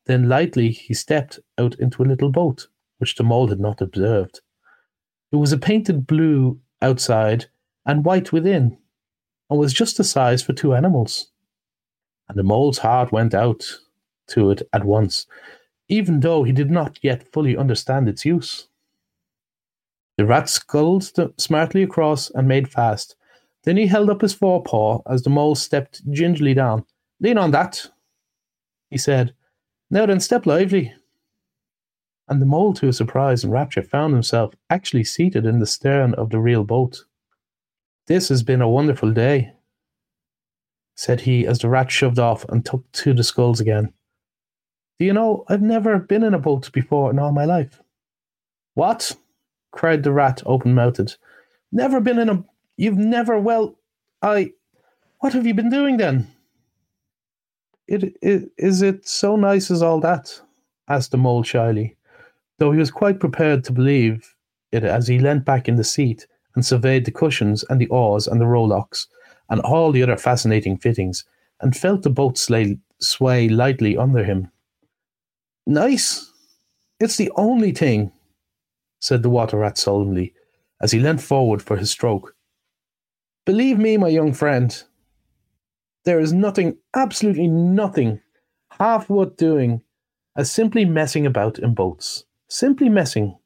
Then 0.10 0.28
lightly 0.28 0.72
he 0.72 0.96
stepped 0.96 1.38
out 1.60 1.76
into 1.76 2.02
a 2.02 2.10
little 2.10 2.32
boat, 2.32 2.66
which 2.98 3.14
the 3.14 3.24
mole 3.24 3.50
had 3.50 3.60
not 3.60 3.80
observed. 3.80 4.42
It 5.32 5.36
was 5.36 5.54
a 5.54 5.58
painted 5.60 6.08
blue 6.08 6.60
outside 6.82 7.46
and 7.86 8.04
white 8.04 8.34
within, 8.34 8.80
and 9.52 9.60
was 9.60 9.72
just 9.72 9.98
the 9.98 10.04
size 10.04 10.42
for 10.42 10.54
two 10.54 10.74
animals. 10.74 11.30
And 12.28 12.40
the 12.40 12.44
mole's 12.44 12.80
heart 12.80 13.12
went 13.12 13.36
out 13.36 13.64
to 14.30 14.50
it 14.50 14.64
at 14.74 14.84
once, 14.84 15.28
even 15.90 16.22
though 16.22 16.44
he 16.44 16.54
did 16.54 16.72
not 16.72 16.98
yet 17.04 17.32
fully 17.32 17.56
understand 17.56 18.10
its 18.10 18.26
use. 18.26 18.68
The 20.18 20.26
rat 20.26 20.50
sculled 20.50 21.08
smartly 21.38 21.84
across 21.84 22.32
and 22.32 22.48
made 22.48 22.68
fast. 22.72 23.16
Then 23.64 23.78
he 23.78 23.86
held 23.86 24.10
up 24.10 24.22
his 24.22 24.34
forepaw 24.34 25.04
as 25.08 25.22
the 25.22 25.30
mole 25.30 25.54
stepped 25.54 26.02
gingerly 26.10 26.56
down. 26.56 26.86
Lean 27.20 27.38
on 27.38 27.52
that, 27.52 27.92
he 28.90 28.98
said. 28.98 29.36
Now 29.90 30.06
then, 30.06 30.20
step 30.20 30.46
lively. 30.46 30.94
And 32.28 32.42
the 32.42 32.46
mole, 32.46 32.74
to 32.76 32.86
his 32.86 32.98
surprise 32.98 33.44
and 33.44 33.52
rapture, 33.52 33.82
found 33.82 34.14
himself 34.14 34.54
actually 34.70 35.04
seated 35.04 35.46
in 35.46 35.60
the 35.60 35.66
stern 35.66 36.14
of 36.14 36.30
the 36.30 36.40
real 36.40 36.64
boat. 36.64 37.06
This 38.06 38.30
has 38.30 38.44
been 38.44 38.62
a 38.62 38.70
wonderful 38.70 39.12
day, 39.12 39.54
said 40.96 41.22
he 41.22 41.48
as 41.48 41.60
the 41.60 41.70
rat 41.70 41.90
shoved 41.90 42.20
off 42.20 42.46
and 42.50 42.66
took 42.66 42.92
to 42.92 43.14
the 43.14 43.24
sculls 43.24 43.60
again. 43.60 43.94
Do 45.00 45.06
you 45.06 45.14
know, 45.14 45.46
I've 45.48 45.62
never 45.62 45.98
been 45.98 46.24
in 46.24 46.34
a 46.34 46.40
boat 46.40 46.72
before 46.72 47.10
in 47.10 47.20
all 47.20 47.32
my 47.32 47.46
life. 47.46 47.82
What? 48.74 49.16
cried 49.72 50.04
the 50.04 50.12
rat, 50.12 50.42
open 50.46 50.74
mouthed. 50.74 51.18
Never 51.72 52.00
been 52.00 52.20
in 52.20 52.30
a. 52.30 52.44
You've 52.78 52.98
never. 52.98 53.40
Well, 53.40 53.78
I. 54.22 54.54
What 55.20 55.34
have 55.34 55.46
you 55.46 55.54
been 55.54 55.70
doing 55.70 55.98
then? 55.98 56.28
It, 57.90 58.16
it, 58.22 58.52
is 58.60 58.84
it 58.84 59.08
so 59.08 59.36
nice 59.36 59.72
as 59.72 59.82
all 59.82 60.00
that? 60.02 60.40
asked 60.88 61.10
the 61.10 61.18
mole 61.18 61.42
shyly, 61.42 61.98
though 62.60 62.72
he 62.72 62.78
was 62.78 62.92
quite 62.92 63.20
prepared 63.20 63.64
to 63.64 63.72
believe 63.72 64.36
it 64.72 64.84
as 64.84 65.08
he 65.08 65.18
leant 65.18 65.44
back 65.44 65.68
in 65.68 65.76
the 65.76 65.84
seat 65.84 66.28
and 66.54 66.64
surveyed 66.64 67.06
the 67.06 67.12
cushions 67.12 67.66
and 67.68 67.82
the 67.82 67.88
oars 67.88 68.28
and 68.28 68.40
the 68.40 68.46
rowlocks 68.46 69.08
and 69.50 69.60
all 69.62 69.92
the 69.92 70.04
other 70.04 70.18
fascinating 70.18 70.78
fittings 70.78 71.26
and 71.62 71.76
felt 71.76 72.04
the 72.04 72.12
boat 72.12 72.38
sway, 72.38 72.78
sway 73.00 73.50
lightly 73.50 73.98
under 73.98 74.24
him. 74.24 74.52
Nice? 75.66 76.32
It's 77.00 77.18
the 77.18 77.32
only 77.38 77.72
thing, 77.72 78.12
said 79.00 79.24
the 79.24 79.32
water 79.32 79.58
rat 79.58 79.80
solemnly 79.80 80.34
as 80.80 80.92
he 80.92 81.00
leant 81.00 81.22
forward 81.22 81.64
for 81.64 81.76
his 81.76 81.90
stroke. 81.90 82.36
Believe 83.48 83.80
me, 83.80 83.98
my 83.98 84.10
young 84.10 84.32
friend, 84.32 84.84
there 86.06 86.20
is 86.20 86.34
nothing, 86.34 86.78
absolutely 86.96 87.48
nothing, 87.48 88.22
half 88.80 89.10
worth 89.10 89.36
doing 89.38 89.82
as 90.36 90.52
simply 90.52 90.86
messing 90.86 91.26
about 91.26 91.60
in 91.60 91.74
boats. 91.74 92.24
Simply 92.48 92.90
messing, 92.90 93.38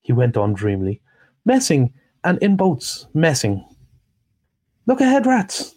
he 0.00 0.12
went 0.12 0.36
on 0.36 0.52
dreamily. 0.52 1.00
Messing 1.44 1.92
and 2.22 2.38
in 2.42 2.56
boats, 2.56 3.06
messing. 3.14 3.64
Look 4.86 5.00
ahead, 5.00 5.26
rats! 5.26 5.76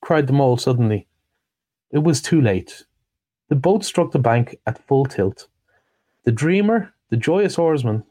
cried 0.00 0.26
the 0.26 0.32
mole 0.32 0.56
suddenly. 0.56 1.06
It 1.90 1.98
was 1.98 2.22
too 2.22 2.40
late. 2.40 2.84
The 3.48 3.56
boat 3.56 3.84
struck 3.84 4.12
the 4.12 4.18
bank 4.18 4.56
at 4.66 4.86
full 4.86 5.04
tilt. 5.04 5.48
The 6.24 6.32
dreamer, 6.32 6.94
the 7.10 7.16
joyous 7.16 7.58
oarsman, 7.58 8.04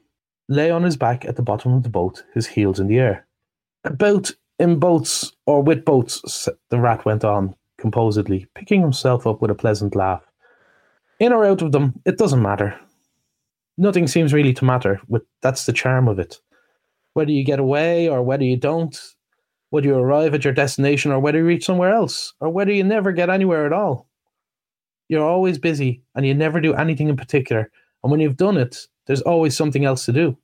lay 0.48 0.70
on 0.70 0.84
his 0.84 0.98
back 0.98 1.26
at 1.26 1.36
the 1.36 1.42
bottom 1.42 1.74
of 1.74 1.84
the 1.84 1.90
boat, 1.90 2.24
his 2.34 2.48
heels 2.48 2.80
in 2.80 2.88
the 2.88 3.00
air. 3.00 3.28
About 3.84 4.32
in 4.60 4.78
boats 4.78 5.32
or 5.46 5.64
with 5.64 5.86
boats, 5.86 6.48
the 6.70 6.80
rat 6.80 7.06
went 7.06 7.24
on 7.24 7.56
composedly, 7.80 8.46
picking 8.56 8.82
himself 8.82 9.26
up 9.26 9.42
with 9.42 9.50
a 9.50 9.56
pleasant 9.56 9.96
laugh. 9.96 10.22
In 11.20 11.34
or 11.34 11.46
out 11.46 11.62
of 11.62 11.72
them, 11.72 12.00
it 12.06 12.18
doesn't 12.18 12.42
matter. 12.42 12.78
Nothing 13.78 14.08
seems 14.08 14.34
really 14.34 14.54
to 14.54 14.66
matter. 14.66 15.02
With 15.08 15.24
that's 15.42 15.66
the 15.66 15.74
charm 15.74 16.08
of 16.08 16.20
it. 16.20 16.40
Whether 17.14 17.32
you 17.32 17.44
get 17.44 17.60
away 17.60 18.08
or 18.08 18.22
whether 18.22 18.44
you 18.44 18.58
don't, 18.58 18.98
whether 19.70 19.88
you 19.88 19.96
arrive 19.96 20.34
at 20.34 20.44
your 20.44 20.54
destination 20.54 21.12
or 21.12 21.20
whether 21.20 21.40
you 21.40 21.46
reach 21.46 21.66
somewhere 21.66 21.94
else, 21.94 22.34
or 22.40 22.50
whether 22.50 22.72
you 22.72 22.84
never 22.84 23.12
get 23.12 23.30
anywhere 23.30 23.66
at 23.66 23.74
all. 23.74 24.08
You're 25.08 25.28
always 25.28 25.58
busy 25.58 26.04
and 26.16 26.26
you 26.26 26.34
never 26.34 26.60
do 26.60 26.74
anything 26.74 27.10
in 27.10 27.16
particular. 27.16 27.72
And 28.04 28.12
when 28.12 28.20
you've 28.20 28.38
done 28.38 28.58
it, 28.58 28.88
there's 29.08 29.22
always 29.22 29.56
something 29.56 29.86
else 29.86 30.06
to 30.06 30.14
do. 30.14 30.38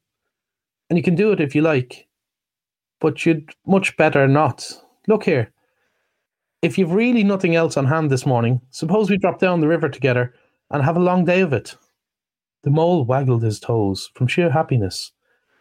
And 0.90 0.98
you 0.98 1.04
can 1.04 1.16
do 1.16 1.32
it 1.32 1.40
if 1.40 1.56
you 1.56 1.62
like, 1.62 2.05
but 3.00 3.26
you'd 3.26 3.54
much 3.66 3.96
better 3.98 4.28
not. 4.28 4.72
Look 5.08 5.24
here. 5.26 5.52
If 6.62 6.78
you've 6.78 6.94
really 6.94 7.24
nothing 7.24 7.56
else 7.56 7.78
on 7.78 7.86
hand 7.86 8.10
this 8.10 8.26
morning, 8.26 8.62
suppose 8.72 9.10
we 9.10 9.18
drop 9.18 9.40
down 9.40 9.62
the 9.62 9.68
river 9.68 9.90
together 9.90 10.34
and 10.72 10.84
have 10.84 10.98
a 10.98 11.02
long 11.02 11.26
day 11.26 11.42
of 11.42 11.54
it. 11.54 11.76
The 12.64 12.72
mole 12.72 13.06
waggled 13.06 13.44
his 13.44 13.60
toes 13.60 14.10
from 14.16 14.28
sheer 14.28 14.50
happiness, 14.50 15.12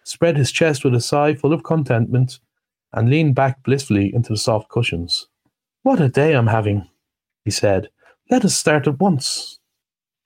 spread 0.05 0.39
his 0.39 0.51
chest 0.51 0.85
with 0.85 0.95
a 0.95 1.01
sigh 1.01 1.35
full 1.35 1.53
of 1.53 1.63
contentment, 1.63 2.41
and 2.93 3.11
leaned 3.11 3.35
back 3.35 3.63
blissfully 3.63 4.15
into 4.15 4.33
the 4.33 4.39
soft 4.39 4.71
cushions. 4.71 5.29
What 5.83 6.01
a 6.01 6.09
day 6.09 6.33
I'm 6.33 6.47
having, 6.47 6.89
he 7.45 7.51
said. 7.51 7.91
Let 8.31 8.45
us 8.45 8.55
start 8.55 8.87
at 8.87 9.01
once. 9.01 9.59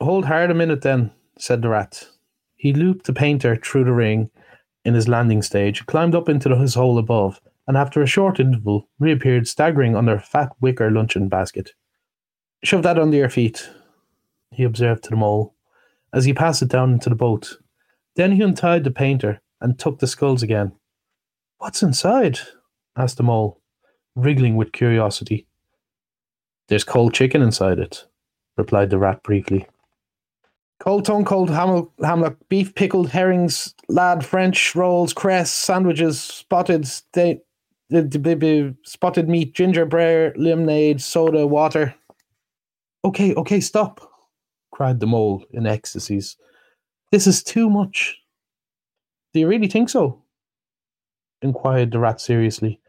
Hold 0.00 0.26
hard 0.26 0.52
a 0.52 0.54
minute 0.54 0.82
then, 0.82 1.10
said 1.38 1.62
the 1.62 1.70
rat. 1.70 2.06
He 2.54 2.72
looped 2.72 3.06
the 3.06 3.12
painter 3.12 3.56
through 3.56 3.84
the 3.84 3.92
ring 3.92 4.30
in 4.88 4.94
his 4.94 5.06
landing 5.06 5.42
stage, 5.42 5.86
climbed 5.86 6.14
up 6.14 6.28
into 6.28 6.56
his 6.56 6.74
hole 6.74 6.98
above, 6.98 7.40
and 7.68 7.76
after 7.76 8.02
a 8.02 8.06
short 8.06 8.40
interval 8.40 8.88
reappeared 8.98 9.46
staggering 9.46 9.94
under 9.94 10.14
a 10.14 10.20
fat 10.20 10.50
wicker 10.60 10.90
luncheon 10.90 11.28
basket. 11.28 11.72
Shove 12.64 12.82
that 12.82 12.98
under 12.98 13.16
your 13.16 13.28
feet, 13.28 13.70
he 14.50 14.64
observed 14.64 15.04
to 15.04 15.10
the 15.10 15.16
mole, 15.16 15.54
as 16.12 16.24
he 16.24 16.32
passed 16.32 16.62
it 16.62 16.68
down 16.68 16.92
into 16.92 17.10
the 17.10 17.14
boat. 17.14 17.58
Then 18.16 18.32
he 18.32 18.42
untied 18.42 18.84
the 18.84 18.90
painter 18.90 19.40
and 19.60 19.78
took 19.78 19.98
the 19.98 20.06
sculls 20.06 20.42
again. 20.42 20.72
What's 21.58 21.82
inside? 21.82 22.40
asked 22.96 23.18
the 23.18 23.22
mole, 23.22 23.60
wriggling 24.16 24.56
with 24.56 24.72
curiosity. 24.72 25.46
There's 26.68 26.84
cold 26.84 27.14
chicken 27.14 27.42
inside 27.42 27.78
it, 27.78 28.06
replied 28.56 28.90
the 28.90 28.98
rat 28.98 29.22
briefly. 29.22 29.68
Cold 30.80 31.04
tongue, 31.04 31.24
cold 31.24 31.50
ham- 31.50 31.88
hamlock, 32.02 32.36
beef, 32.48 32.74
pickled 32.74 33.10
herrings, 33.10 33.74
lard, 33.88 34.24
French 34.24 34.74
rolls, 34.76 35.12
cress, 35.12 35.50
sandwiches, 35.50 36.20
spotted 36.20 36.86
spotted 36.86 37.40
meat, 39.28 39.54
ginger 39.54 39.86
bread, 39.86 40.36
lemonade, 40.36 41.00
soda, 41.00 41.46
water. 41.46 41.94
Okay, 43.04 43.34
okay, 43.34 43.60
stop, 43.60 44.00
cried 44.70 45.00
the 45.00 45.06
mole 45.06 45.44
in 45.52 45.66
ecstasies. 45.66 46.36
This 47.10 47.26
is 47.26 47.42
too 47.42 47.70
much. 47.70 48.18
Do 49.32 49.40
you 49.40 49.48
really 49.48 49.68
think 49.68 49.88
so? 49.88 50.22
inquired 51.40 51.92
the 51.92 51.98
rat 51.98 52.20
seriously. 52.20 52.80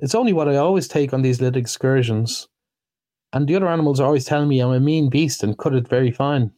It's 0.00 0.14
only 0.14 0.32
what 0.32 0.48
I 0.48 0.56
always 0.56 0.86
take 0.86 1.12
on 1.12 1.22
these 1.22 1.40
little 1.40 1.58
excursions. 1.58 2.48
And 3.32 3.48
the 3.48 3.56
other 3.56 3.68
animals 3.68 4.00
are 4.00 4.06
always 4.06 4.24
telling 4.24 4.48
me 4.48 4.60
I'm 4.60 4.70
a 4.70 4.80
mean 4.80 5.10
beast 5.10 5.42
and 5.42 5.58
cut 5.58 5.74
it 5.74 5.88
very 5.88 6.10
fine. 6.10 6.52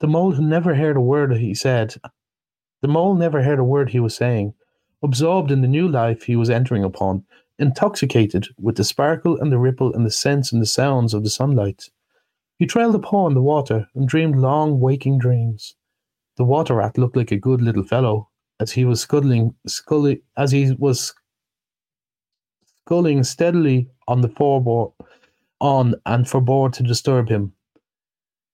The 0.00 0.06
mole 0.06 0.32
never 0.32 0.74
heard 0.74 0.96
a 0.96 1.00
word 1.00 1.32
he 1.36 1.54
said. 1.54 1.94
The 2.82 2.88
mole 2.88 3.14
never 3.14 3.42
heard 3.42 3.58
a 3.58 3.64
word 3.64 3.90
he 3.90 4.00
was 4.00 4.14
saying, 4.14 4.52
absorbed 5.02 5.50
in 5.50 5.62
the 5.62 5.68
new 5.68 5.88
life 5.88 6.24
he 6.24 6.36
was 6.36 6.50
entering 6.50 6.84
upon, 6.84 7.24
intoxicated 7.58 8.48
with 8.58 8.76
the 8.76 8.84
sparkle 8.84 9.40
and 9.40 9.50
the 9.50 9.58
ripple 9.58 9.94
and 9.94 10.04
the 10.04 10.10
scents 10.10 10.52
and 10.52 10.60
the 10.60 10.66
sounds 10.66 11.14
of 11.14 11.24
the 11.24 11.30
sunlight. 11.30 11.88
He 12.58 12.66
trailed 12.66 12.94
a 12.94 12.98
paw 12.98 13.26
in 13.26 13.34
the 13.34 13.42
water 13.42 13.88
and 13.94 14.06
dreamed 14.06 14.36
long 14.36 14.80
waking 14.80 15.18
dreams. 15.18 15.74
The 16.36 16.44
water 16.44 16.74
rat 16.74 16.98
looked 16.98 17.16
like 17.16 17.32
a 17.32 17.38
good 17.38 17.62
little 17.62 17.84
fellow 17.84 18.28
as 18.60 18.72
he 18.72 18.84
was 18.84 19.00
scuttling, 19.00 19.54
sculling, 19.66 20.20
as 20.36 20.52
he 20.52 20.72
was 20.78 21.14
sculling 22.84 23.24
steadily 23.24 23.88
on 24.08 24.20
the 24.20 24.28
foreboard, 24.28 24.92
on 25.60 25.94
and 26.04 26.26
forbore 26.26 26.70
to 26.74 26.82
disturb 26.82 27.30
him. 27.30 27.54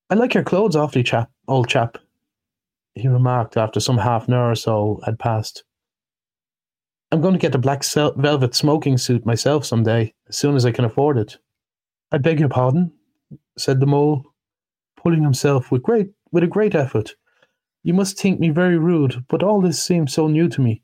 I 0.09 0.15
like 0.15 0.35
your 0.35 0.45
clothes 0.45 0.77
awfully, 0.77 1.03
chap, 1.03 1.32
old 1.49 1.69
chap, 1.69 1.99
he 2.95 3.09
remarked 3.09 3.57
after 3.57 3.81
some 3.81 3.99
half 3.99 4.29
an 4.29 4.35
hour 4.35 4.51
or 4.51 4.55
so 4.55 5.01
had 5.05 5.19
passed. 5.19 5.65
I'm 7.11 7.21
going 7.21 7.35
to 7.35 7.39
get 7.39 7.55
a 7.55 7.59
black 7.59 7.85
velvet 7.85 8.55
smoking 8.55 8.97
suit 8.97 9.27
myself 9.27 9.67
some 9.67 9.83
day, 9.83 10.15
as 10.29 10.37
soon 10.37 10.57
as 10.57 10.65
I 10.65 10.73
can 10.73 10.85
afford 10.85 11.19
it. 11.19 11.37
I 12.11 12.19
beg 12.19 12.41
your 12.41 12.49
pardon, 12.49 12.93
said 13.59 13.81
the 13.81 13.87
mole, 13.87 14.25
pulling 14.97 15.23
himself 15.23 15.71
with 15.71 15.83
great 15.83 16.09
with 16.31 16.43
a 16.43 16.47
great 16.47 16.75
effort. 16.75 17.15
You 17.83 17.95
must 17.95 18.19
think 18.19 18.41
me 18.41 18.51
very 18.51 18.79
rude, 18.79 19.25
but 19.29 19.43
all 19.43 19.61
this 19.61 19.83
seems 19.83 20.13
so 20.13 20.29
new 20.29 20.49
to 20.49 20.61
me. 20.61 20.83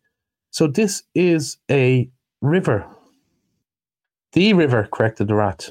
So 0.50 0.66
this 0.66 1.02
is 1.14 1.58
a 1.70 2.10
river. 2.42 2.86
The 4.32 4.52
river, 4.52 4.88
corrected 4.92 5.28
the 5.28 5.34
rat. 5.34 5.70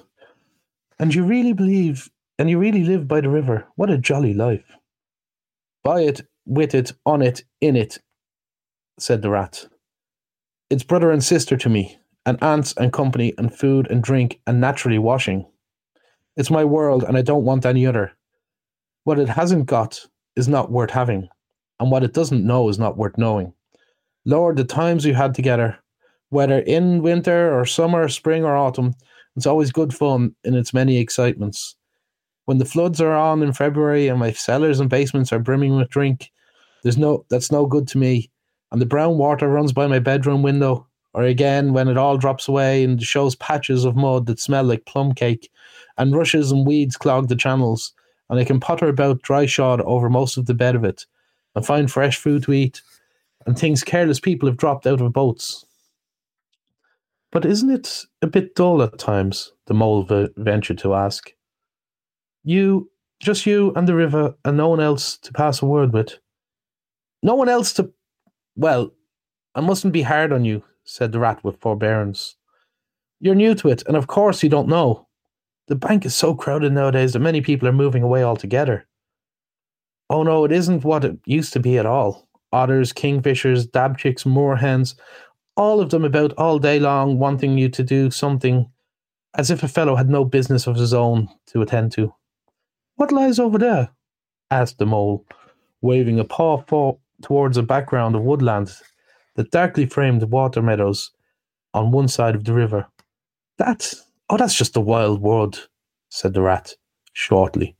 And 0.99 1.13
you 1.13 1.23
really 1.23 1.53
believe 1.53 2.09
and 2.39 2.49
you 2.49 2.59
really 2.59 2.83
live 2.83 3.07
by 3.07 3.21
the 3.21 3.29
river. 3.29 3.67
What 3.75 3.89
a 3.89 3.97
jolly 3.97 4.33
life. 4.33 4.76
By 5.83 6.01
it, 6.01 6.21
with 6.45 6.73
it, 6.73 6.93
on 7.05 7.21
it, 7.21 7.43
in 7.61 7.75
it, 7.75 7.99
said 8.99 9.21
the 9.21 9.29
rat. 9.29 9.65
It's 10.69 10.83
brother 10.83 11.11
and 11.11 11.23
sister 11.23 11.55
to 11.57 11.69
me, 11.69 11.97
and 12.25 12.37
aunts 12.41 12.73
and 12.73 12.91
company 12.91 13.33
and 13.37 13.53
food 13.53 13.87
and 13.89 14.03
drink 14.03 14.41
and 14.45 14.59
naturally 14.59 14.99
washing. 14.99 15.45
It's 16.35 16.51
my 16.51 16.65
world 16.65 17.03
and 17.03 17.17
I 17.17 17.21
don't 17.21 17.45
want 17.45 17.65
any 17.65 17.87
other. 17.87 18.11
What 19.05 19.19
it 19.19 19.29
hasn't 19.29 19.65
got 19.65 20.05
is 20.35 20.47
not 20.47 20.71
worth 20.71 20.91
having, 20.91 21.29
and 21.79 21.89
what 21.89 22.03
it 22.03 22.13
doesn't 22.13 22.45
know 22.45 22.67
is 22.69 22.77
not 22.77 22.97
worth 22.97 23.17
knowing. 23.17 23.53
Lord, 24.25 24.57
the 24.57 24.65
times 24.65 25.05
we 25.05 25.13
had 25.13 25.33
together, 25.33 25.77
whether 26.29 26.59
in 26.59 27.01
winter 27.01 27.57
or 27.57 27.65
summer, 27.65 28.09
spring 28.09 28.43
or 28.43 28.57
autumn, 28.57 28.93
it's 29.37 29.45
always 29.45 29.71
good 29.71 29.93
fun 29.93 30.35
in 30.43 30.53
its 30.53 30.73
many 30.73 30.97
excitements. 30.97 31.75
When 32.47 32.59
the 32.59 32.65
floods 32.65 33.01
are 33.01 33.13
on 33.13 33.43
in 33.43 33.51
February 33.51 34.07
and 34.07 34.17
my 34.17 34.31
cellars 34.31 34.79
and 34.79 34.89
basements 34.89 35.33
are 35.33 35.39
brimming 35.39 35.75
with 35.75 35.89
drink, 35.89 36.31
there's 36.81 36.97
no 36.97 37.25
that's 37.29 37.51
no 37.51 37.65
good 37.65 37.89
to 37.89 37.97
me. 37.97 38.31
And 38.71 38.81
the 38.81 38.85
brown 38.85 39.17
water 39.17 39.49
runs 39.49 39.73
by 39.73 39.85
my 39.87 39.99
bedroom 39.99 40.43
window, 40.43 40.87
or 41.13 41.23
again 41.23 41.73
when 41.73 41.89
it 41.89 41.97
all 41.97 42.15
drops 42.15 42.47
away 42.47 42.85
and 42.85 43.03
shows 43.03 43.35
patches 43.35 43.83
of 43.83 43.97
mud 43.97 44.27
that 44.27 44.39
smell 44.39 44.63
like 44.63 44.85
plum 44.85 45.13
cake, 45.13 45.51
and 45.97 46.15
rushes 46.15 46.49
and 46.49 46.65
weeds 46.65 46.95
clog 46.95 47.27
the 47.27 47.35
channels, 47.35 47.91
and 48.29 48.39
I 48.39 48.45
can 48.45 48.61
potter 48.61 48.87
about 48.87 49.23
dry 49.23 49.45
shod 49.45 49.81
over 49.81 50.09
most 50.09 50.37
of 50.37 50.45
the 50.45 50.53
bed 50.53 50.75
of 50.75 50.85
it, 50.85 51.05
and 51.53 51.65
find 51.65 51.91
fresh 51.91 52.15
food 52.17 52.43
to 52.43 52.53
eat, 52.53 52.81
and 53.45 53.59
things 53.59 53.83
careless 53.83 54.21
people 54.21 54.47
have 54.47 54.57
dropped 54.57 54.87
out 54.87 55.01
of 55.01 55.11
boats. 55.11 55.65
But 57.29 57.43
isn't 57.43 57.71
it 57.71 58.05
a 58.21 58.27
bit 58.27 58.55
dull 58.55 58.81
at 58.81 58.97
times? 58.97 59.51
The 59.65 59.73
mole 59.73 60.03
v- 60.03 60.29
ventured 60.37 60.77
to 60.77 60.93
ask. 60.93 61.33
You, 62.47 62.89
just 63.19 63.45
you 63.45 63.73
and 63.75 63.85
the 63.85 63.93
river, 63.93 64.33
and 64.45 64.55
no 64.55 64.69
one 64.69 64.79
else 64.79 65.17
to 65.17 65.33
pass 65.33 65.61
a 65.61 65.65
word 65.65 65.91
with. 65.91 66.17
No 67.21 67.35
one 67.35 67.49
else 67.49 67.73
to. 67.73 67.91
Well, 68.55 68.93
I 69.53 69.59
mustn't 69.59 69.91
be 69.91 70.01
hard 70.01 70.31
on 70.31 70.45
you, 70.45 70.63
said 70.85 71.11
the 71.11 71.19
rat 71.19 71.43
with 71.43 71.59
forbearance. 71.59 72.37
You're 73.19 73.35
new 73.35 73.53
to 73.55 73.67
it, 73.67 73.83
and 73.85 73.97
of 73.97 74.07
course 74.07 74.43
you 74.43 74.49
don't 74.49 74.69
know. 74.69 75.09
The 75.67 75.75
bank 75.75 76.05
is 76.05 76.15
so 76.15 76.33
crowded 76.33 76.71
nowadays 76.71 77.11
that 77.11 77.19
many 77.19 77.41
people 77.41 77.67
are 77.67 77.73
moving 77.73 78.01
away 78.01 78.23
altogether. 78.23 78.87
Oh 80.09 80.23
no, 80.23 80.45
it 80.45 80.53
isn't 80.53 80.85
what 80.85 81.03
it 81.03 81.17
used 81.25 81.51
to 81.51 81.59
be 81.59 81.77
at 81.77 81.85
all. 81.85 82.29
Otters, 82.53 82.93
kingfishers, 82.93 83.69
dabchicks, 83.69 84.25
moorhens, 84.25 84.95
all 85.57 85.81
of 85.81 85.89
them 85.89 86.05
about 86.05 86.31
all 86.37 86.59
day 86.59 86.79
long, 86.79 87.19
wanting 87.19 87.57
you 87.57 87.67
to 87.67 87.83
do 87.83 88.09
something 88.09 88.71
as 89.35 89.51
if 89.51 89.63
a 89.63 89.67
fellow 89.67 89.97
had 89.97 90.09
no 90.09 90.23
business 90.23 90.65
of 90.65 90.77
his 90.77 90.93
own 90.93 91.27
to 91.47 91.61
attend 91.61 91.91
to. 91.91 92.13
What 92.97 93.11
lies 93.11 93.39
over 93.39 93.59
there? 93.59 93.91
asked 94.49 94.79
the 94.79 94.85
mole, 94.85 95.25
waving 95.81 96.19
a 96.19 96.23
paw 96.23 96.63
towards 97.21 97.57
a 97.57 97.63
background 97.63 98.15
of 98.15 98.23
woodland 98.23 98.73
that 99.35 99.51
darkly 99.51 99.85
framed 99.85 100.23
water 100.23 100.63
meadows 100.63 101.11
on 101.75 101.91
one 101.91 102.07
side 102.07 102.35
of 102.35 102.43
the 102.43 102.53
river. 102.53 102.87
That, 103.59 103.93
oh, 104.29 104.37
that's 104.37 104.57
just 104.57 104.73
the 104.73 104.81
wild 104.81 105.21
wood, 105.21 105.59
said 106.09 106.33
the 106.33 106.41
rat, 106.41 106.73
shortly. 107.13 107.75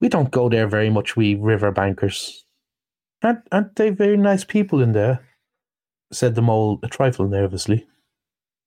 We 0.00 0.08
don't 0.08 0.32
go 0.32 0.48
there 0.48 0.66
very 0.66 0.90
much, 0.90 1.16
we 1.16 1.36
river 1.36 1.70
bankers. 1.70 2.44
Aren't, 3.22 3.46
aren't 3.52 3.76
they 3.76 3.90
very 3.90 4.16
nice 4.16 4.44
people 4.44 4.82
in 4.82 4.92
there? 4.92 5.20
said 6.12 6.34
the 6.34 6.42
mole 6.42 6.80
a 6.82 6.88
trifle 6.88 7.28
nervously. 7.28 7.86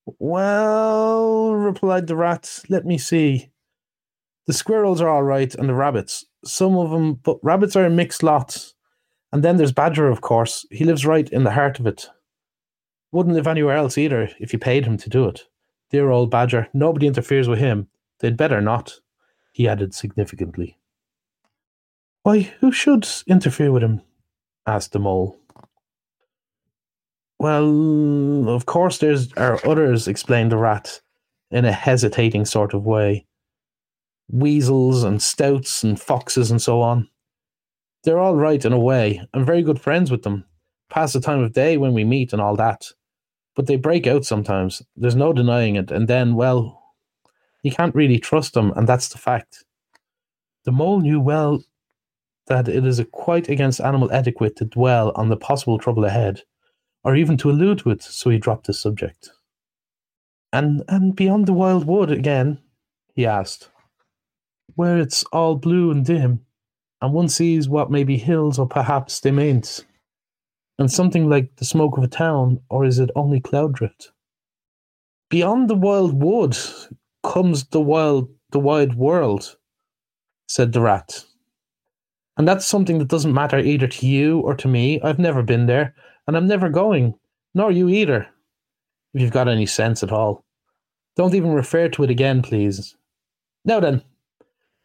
Well, 0.05 1.53
replied 1.53 2.07
the 2.07 2.15
rat, 2.15 2.61
let 2.69 2.85
me 2.85 2.97
see. 2.97 3.49
The 4.45 4.53
squirrels 4.53 4.99
are 4.99 5.07
all 5.07 5.23
right, 5.23 5.53
and 5.55 5.69
the 5.69 5.73
rabbits. 5.73 6.25
Some 6.43 6.75
of 6.75 6.91
them, 6.91 7.13
but 7.13 7.37
rabbits 7.41 7.75
are 7.75 7.85
a 7.85 7.89
mixed 7.89 8.23
lot. 8.23 8.73
And 9.31 9.43
then 9.43 9.57
there's 9.57 9.71
Badger, 9.71 10.09
of 10.09 10.21
course. 10.21 10.65
He 10.69 10.83
lives 10.83 11.05
right 11.05 11.29
in 11.29 11.43
the 11.43 11.51
heart 11.51 11.79
of 11.79 11.87
it. 11.87 12.07
Wouldn't 13.11 13.35
live 13.35 13.47
anywhere 13.47 13.77
else 13.77 13.97
either 13.97 14.29
if 14.39 14.51
you 14.51 14.59
paid 14.59 14.85
him 14.85 14.97
to 14.97 15.09
do 15.09 15.27
it. 15.27 15.43
Dear 15.91 16.09
old 16.09 16.29
Badger, 16.29 16.67
nobody 16.73 17.07
interferes 17.07 17.47
with 17.47 17.59
him. 17.59 17.87
They'd 18.19 18.37
better 18.37 18.61
not, 18.61 18.99
he 19.53 19.67
added 19.67 19.93
significantly. 19.93 20.77
Why, 22.23 22.53
who 22.59 22.71
should 22.71 23.07
interfere 23.27 23.71
with 23.71 23.83
him? 23.83 24.01
asked 24.65 24.91
the 24.91 24.99
mole. 24.99 25.39
Well, 27.39 28.49
of 28.49 28.65
course, 28.65 28.97
there's 28.97 29.31
are 29.33 29.59
others, 29.65 30.07
explained 30.07 30.51
the 30.51 30.57
rat 30.57 31.01
in 31.51 31.65
a 31.65 31.71
hesitating 31.71 32.45
sort 32.45 32.73
of 32.73 32.85
way 32.85 33.25
weasels 34.29 35.03
and 35.03 35.21
stoats 35.21 35.83
and 35.83 35.99
foxes 35.99 36.51
and 36.51 36.61
so 36.61 36.81
on. 36.81 37.09
They're 38.03 38.19
all 38.19 38.35
right 38.35 38.63
in 38.63 38.73
a 38.73 38.79
way. 38.79 39.21
I'm 39.33 39.45
very 39.45 39.61
good 39.61 39.79
friends 39.79 40.11
with 40.11 40.23
them. 40.23 40.45
Pass 40.89 41.13
the 41.13 41.21
time 41.21 41.41
of 41.41 41.53
day 41.53 41.77
when 41.77 41.93
we 41.93 42.03
meet 42.03 42.33
and 42.33 42.41
all 42.41 42.55
that. 42.57 42.87
But 43.55 43.67
they 43.67 43.77
break 43.77 44.07
out 44.07 44.25
sometimes. 44.25 44.81
There's 44.95 45.15
no 45.15 45.31
denying 45.31 45.75
it. 45.75 45.91
And 45.91 46.07
then, 46.07 46.35
well, 46.35 46.83
you 47.63 47.71
can't 47.71 47.95
really 47.95 48.19
trust 48.19 48.53
them, 48.53 48.73
and 48.75 48.87
that's 48.87 49.07
the 49.07 49.17
fact. 49.17 49.63
The 50.65 50.71
mole 50.71 50.99
knew 50.99 51.19
well 51.19 51.63
that 52.47 52.67
it 52.67 52.85
is 52.85 53.01
quite 53.11 53.47
against 53.47 53.79
animal 53.79 54.11
etiquette 54.11 54.57
to 54.57 54.65
dwell 54.65 55.13
on 55.15 55.29
the 55.29 55.37
possible 55.37 55.77
trouble 55.77 56.03
ahead, 56.03 56.41
or 57.03 57.15
even 57.15 57.37
to 57.37 57.49
allude 57.49 57.79
to 57.79 57.91
it, 57.91 58.03
so 58.03 58.29
he 58.29 58.37
dropped 58.37 58.67
the 58.67 58.73
subject. 58.73 59.31
And 60.51 60.83
and 60.87 61.15
beyond 61.15 61.47
the 61.47 61.53
wild 61.53 61.85
wood 61.85 62.11
again, 62.11 62.59
he 63.15 63.25
asked 63.25 63.69
where 64.75 64.97
it's 64.97 65.23
all 65.31 65.55
blue 65.55 65.91
and 65.91 66.05
dim, 66.05 66.45
and 67.01 67.13
one 67.13 67.29
sees 67.29 67.67
what 67.67 67.91
may 67.91 68.03
be 68.03 68.17
hills 68.17 68.57
or 68.57 68.67
perhaps 68.67 69.19
they 69.19 69.31
mayn't, 69.31 69.85
and 70.79 70.91
something 70.91 71.29
like 71.29 71.55
the 71.57 71.65
smoke 71.65 71.97
of 71.97 72.03
a 72.03 72.07
town, 72.07 72.59
or 72.69 72.85
is 72.85 72.99
it 72.99 73.11
only 73.15 73.39
cloud 73.39 73.73
drift? 73.73 74.11
Beyond 75.29 75.69
the 75.69 75.75
wild 75.75 76.21
wood 76.21 76.57
comes 77.23 77.65
the 77.65 77.81
wild, 77.81 78.29
the 78.51 78.59
wide 78.59 78.95
world, 78.95 79.57
said 80.47 80.73
the 80.73 80.81
rat. 80.81 81.25
And 82.37 82.47
that's 82.47 82.65
something 82.65 82.99
that 82.99 83.07
doesn't 83.07 83.33
matter 83.33 83.59
either 83.59 83.87
to 83.87 84.07
you 84.07 84.39
or 84.39 84.55
to 84.55 84.67
me. 84.67 84.99
I've 85.01 85.19
never 85.19 85.43
been 85.43 85.67
there, 85.67 85.95
and 86.27 86.35
I'm 86.35 86.47
never 86.47 86.69
going, 86.69 87.15
nor 87.53 87.71
you 87.71 87.89
either, 87.89 88.27
if 89.13 89.21
you've 89.21 89.31
got 89.31 89.47
any 89.47 89.65
sense 89.65 90.03
at 90.03 90.11
all. 90.11 90.43
Don't 91.15 91.35
even 91.35 91.53
refer 91.53 91.89
to 91.89 92.03
it 92.03 92.09
again, 92.09 92.41
please. 92.41 92.95
Now 93.65 93.79
then, 93.79 94.03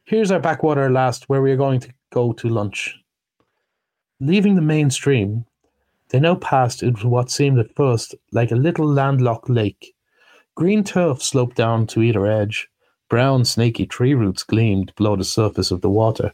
Here's 0.08 0.30
our 0.30 0.40
backwater 0.40 0.88
last 0.88 1.28
where 1.28 1.42
we 1.42 1.52
are 1.52 1.56
going 1.56 1.80
to 1.80 1.92
go 2.10 2.32
to 2.32 2.48
lunch. 2.48 2.96
Leaving 4.18 4.54
the 4.54 4.62
main 4.62 4.88
stream, 4.88 5.44
they 6.08 6.18
now 6.18 6.36
passed 6.36 6.82
into 6.82 7.06
what 7.06 7.30
seemed 7.30 7.58
at 7.58 7.74
first 7.76 8.14
like 8.32 8.50
a 8.50 8.56
little 8.56 8.86
landlocked 8.86 9.50
lake. 9.50 9.94
Green 10.54 10.82
turf 10.82 11.22
sloped 11.22 11.56
down 11.56 11.86
to 11.88 12.00
either 12.00 12.26
edge. 12.26 12.68
Brown, 13.10 13.44
snaky 13.44 13.84
tree 13.84 14.14
roots 14.14 14.44
gleamed 14.44 14.94
below 14.96 15.14
the 15.14 15.24
surface 15.24 15.70
of 15.70 15.82
the 15.82 15.90
water. 15.90 16.32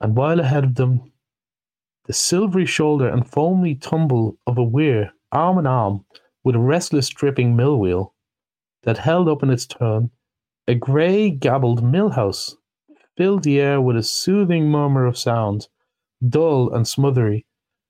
And 0.00 0.16
while 0.16 0.40
ahead 0.40 0.64
of 0.64 0.76
them, 0.76 1.12
the 2.06 2.14
silvery 2.14 2.64
shoulder 2.64 3.06
and 3.06 3.28
foamy 3.28 3.74
tumble 3.74 4.38
of 4.46 4.56
a 4.56 4.62
weir, 4.62 5.12
arm 5.30 5.58
in 5.58 5.66
arm, 5.66 6.06
with 6.42 6.54
a 6.54 6.58
restless 6.58 7.10
dripping 7.10 7.54
mill 7.54 7.78
wheel 7.78 8.14
that 8.84 8.96
held 8.96 9.28
up 9.28 9.42
in 9.42 9.50
its 9.50 9.66
turn 9.66 10.10
a 10.66 10.74
grey 10.74 11.30
gabbled 11.30 11.82
millhouse 11.82 12.54
filled 13.16 13.42
the 13.42 13.60
air 13.60 13.80
with 13.80 13.96
a 13.96 14.02
soothing 14.02 14.70
murmur 14.70 15.06
of 15.06 15.18
sound, 15.18 15.68
dull 16.26 16.72
and 16.72 16.88
smothery, 16.88 17.46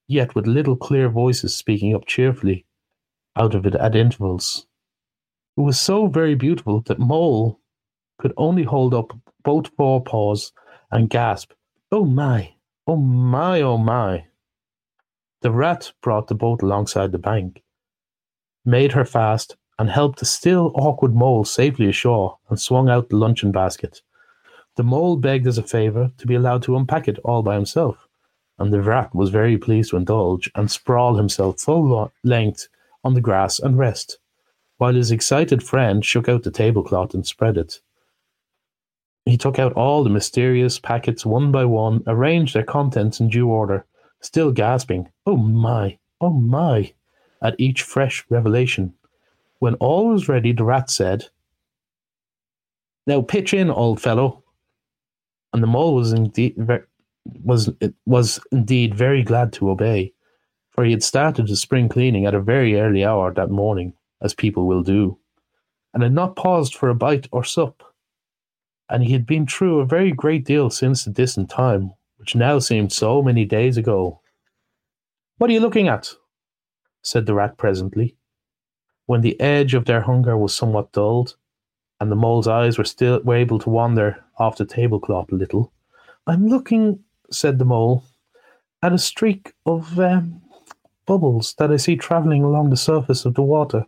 yet 0.07 0.35
with 0.35 0.45
little 0.45 0.75
clear 0.75 1.09
voices 1.09 1.55
speaking 1.55 1.95
up 1.95 2.05
cheerfully 2.05 2.65
out 3.35 3.55
of 3.55 3.65
it 3.65 3.75
at 3.75 3.95
intervals. 3.95 4.65
It 5.57 5.61
was 5.61 5.79
so 5.79 6.07
very 6.07 6.35
beautiful 6.35 6.81
that 6.81 6.99
Mole 6.99 7.59
could 8.17 8.33
only 8.37 8.63
hold 8.63 8.93
up 8.93 9.11
both 9.43 9.67
forepaws 9.75 10.51
and 10.91 11.09
gasp, 11.09 11.51
Oh 11.91 12.05
my, 12.05 12.53
oh 12.87 12.97
my, 12.97 13.61
oh 13.61 13.77
my. 13.77 14.25
The 15.41 15.51
rat 15.51 15.91
brought 16.01 16.27
the 16.27 16.35
boat 16.35 16.61
alongside 16.61 17.11
the 17.11 17.19
bank, 17.19 17.63
made 18.65 18.93
her 18.93 19.05
fast, 19.05 19.55
and 19.77 19.89
helped 19.89 20.19
the 20.19 20.25
still 20.25 20.71
awkward 20.75 21.13
mole 21.13 21.43
safely 21.43 21.87
ashore 21.87 22.37
and 22.49 22.59
swung 22.59 22.89
out 22.89 23.09
the 23.09 23.17
luncheon 23.17 23.51
basket. 23.51 24.01
The 24.75 24.83
mole 24.83 25.17
begged 25.17 25.47
as 25.47 25.57
a 25.57 25.63
favour 25.63 26.11
to 26.17 26.27
be 26.27 26.35
allowed 26.35 26.63
to 26.63 26.75
unpack 26.75 27.07
it 27.07 27.19
all 27.23 27.43
by 27.43 27.55
himself, 27.55 28.07
and 28.57 28.73
the 28.73 28.81
rat 28.81 29.13
was 29.13 29.29
very 29.29 29.57
pleased 29.57 29.91
to 29.91 29.97
indulge 29.97 30.49
and 30.55 30.71
sprawl 30.71 31.15
himself 31.15 31.59
full 31.59 32.11
length 32.23 32.67
on 33.03 33.13
the 33.13 33.21
grass 33.21 33.59
and 33.59 33.77
rest, 33.77 34.17
while 34.77 34.93
his 34.93 35.11
excited 35.11 35.61
friend 35.61 36.03
shook 36.05 36.27
out 36.29 36.43
the 36.43 36.51
tablecloth 36.51 37.13
and 37.13 37.25
spread 37.25 37.57
it. 37.57 37.79
He 39.25 39.37
took 39.37 39.59
out 39.59 39.73
all 39.73 40.03
the 40.03 40.09
mysterious 40.09 40.79
packets 40.79 41.25
one 41.25 41.51
by 41.51 41.65
one, 41.65 42.03
arranged 42.05 42.53
their 42.53 42.63
contents 42.63 43.19
in 43.19 43.29
due 43.29 43.47
order, 43.47 43.85
still 44.21 44.51
gasping, 44.51 45.09
Oh 45.25 45.37
my, 45.37 45.97
oh 46.21 46.33
my, 46.33 46.93
at 47.41 47.55
each 47.57 47.81
fresh 47.81 48.25
revelation 48.29 48.93
when 49.59 49.75
all 49.75 50.09
was 50.09 50.27
ready, 50.27 50.51
the 50.51 50.63
rat 50.63 50.89
said, 50.89 51.25
Now 53.07 53.21
pitch 53.21 53.53
in, 53.53 53.69
old 53.69 54.01
fellow. 54.01 54.43
And 55.53 55.63
the 55.63 55.67
mole 55.67 55.95
was 55.95 56.11
indeed 56.11 56.55
was 57.43 57.69
was 58.05 58.39
indeed 58.51 58.93
very 58.93 59.23
glad 59.23 59.53
to 59.53 59.69
obey, 59.69 60.13
for 60.71 60.83
he 60.83 60.91
had 60.91 61.03
started 61.03 61.47
the 61.47 61.55
spring 61.55 61.89
cleaning 61.89 62.25
at 62.25 62.35
a 62.35 62.41
very 62.41 62.79
early 62.79 63.05
hour 63.05 63.33
that 63.33 63.49
morning. 63.49 63.93
as 64.21 64.33
people 64.33 64.65
will 64.65 64.81
do, 64.81 65.17
and 65.93 66.03
had 66.03 66.13
not 66.13 66.35
paused 66.35 66.75
for 66.75 66.89
a 66.89 66.95
bite 66.95 67.27
or 67.31 67.43
sup. 67.43 67.83
And 68.89 69.03
he 69.03 69.13
had 69.13 69.25
been 69.25 69.45
through 69.47 69.79
a 69.79 69.85
very 69.85 70.11
great 70.11 70.45
deal 70.45 70.69
since 70.69 71.03
the 71.03 71.11
distant 71.11 71.49
time, 71.49 71.93
which 72.17 72.35
now 72.35 72.59
seemed 72.59 72.91
so 72.91 73.21
many 73.21 73.45
days 73.45 73.77
ago. 73.77 74.21
What 75.37 75.49
are 75.49 75.53
you 75.53 75.59
looking 75.59 75.87
at? 75.87 76.11
said 77.01 77.25
the 77.25 77.33
rat 77.33 77.57
presently, 77.57 78.15
when 79.05 79.21
the 79.21 79.39
edge 79.39 79.73
of 79.73 79.85
their 79.85 80.01
hunger 80.01 80.37
was 80.37 80.55
somewhat 80.55 80.91
dulled, 80.91 81.35
and 81.99 82.11
the 82.11 82.15
mole's 82.15 82.47
eyes 82.47 82.77
were 82.77 82.83
still 82.83 83.21
were 83.23 83.35
able 83.35 83.59
to 83.59 83.69
wander 83.69 84.23
off 84.37 84.57
the 84.57 84.65
tablecloth 84.65 85.31
a 85.31 85.35
little. 85.35 85.71
I'm 86.27 86.47
looking, 86.47 86.99
said 87.31 87.59
the 87.59 87.65
mole, 87.65 88.03
at 88.81 88.93
a 88.93 88.97
streak 88.97 89.53
of 89.65 89.99
um, 89.99 90.41
bubbles 91.05 91.55
that 91.57 91.71
I 91.71 91.77
see 91.77 91.95
travelling 91.95 92.43
along 92.43 92.69
the 92.69 92.77
surface 92.77 93.25
of 93.25 93.35
the 93.35 93.41
water. 93.41 93.85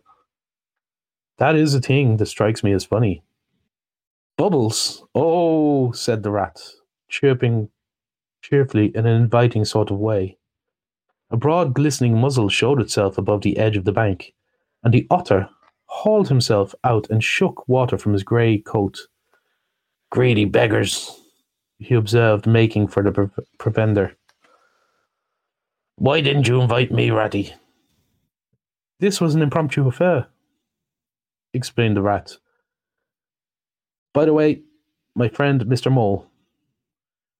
That 1.38 1.54
is 1.54 1.74
a 1.74 1.80
thing 1.80 2.16
that 2.16 2.26
strikes 2.26 2.64
me 2.64 2.72
as 2.72 2.84
funny. 2.84 3.22
Bubbles? 4.36 5.04
Oh, 5.14 5.92
said 5.92 6.22
the 6.22 6.30
rat, 6.30 6.60
chirping 7.08 7.70
cheerfully 8.42 8.86
in 8.94 9.06
an 9.06 9.20
inviting 9.20 9.64
sort 9.64 9.90
of 9.90 9.98
way. 9.98 10.38
A 11.30 11.36
broad 11.36 11.74
glistening 11.74 12.18
muzzle 12.18 12.48
showed 12.48 12.80
itself 12.80 13.18
above 13.18 13.42
the 13.42 13.58
edge 13.58 13.76
of 13.76 13.84
the 13.84 13.92
bank, 13.92 14.32
and 14.88 14.94
the 14.94 15.06
otter 15.10 15.50
hauled 15.84 16.28
himself 16.28 16.74
out 16.82 17.10
and 17.10 17.22
shook 17.22 17.68
water 17.68 17.98
from 17.98 18.14
his 18.14 18.22
grey 18.22 18.56
coat. 18.56 19.00
Greedy 20.10 20.46
beggars, 20.46 21.20
he 21.76 21.92
observed, 21.92 22.46
making 22.46 22.88
for 22.88 23.02
the 23.02 23.12
pre- 23.12 23.44
provender. 23.58 24.16
Why 25.96 26.22
didn't 26.22 26.48
you 26.48 26.62
invite 26.62 26.90
me, 26.90 27.10
Ratty? 27.10 27.52
This 28.98 29.20
was 29.20 29.34
an 29.34 29.42
impromptu 29.42 29.86
affair, 29.86 30.28
explained 31.52 31.98
the 31.98 32.00
rat. 32.00 32.38
By 34.14 34.24
the 34.24 34.32
way, 34.32 34.62
my 35.14 35.28
friend 35.28 35.66
Mr. 35.66 35.92
Mole. 35.92 36.26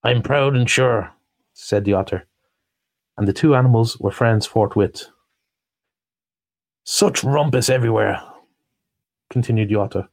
I'm 0.05 0.21
proud 0.21 0.55
and 0.55 0.69
sure, 0.69 1.15
said 1.55 1.87
the 1.87 1.95
otter, 1.95 2.27
and 3.17 3.27
the 3.27 3.33
two 3.33 3.55
animals 3.55 3.99
were 3.99 4.11
friends 4.11 4.45
forthwith. 4.45 5.07
Such 6.90 7.22
rumpus 7.22 7.68
everywhere, 7.68 8.18
continued 9.29 9.77
otter. 9.77 10.09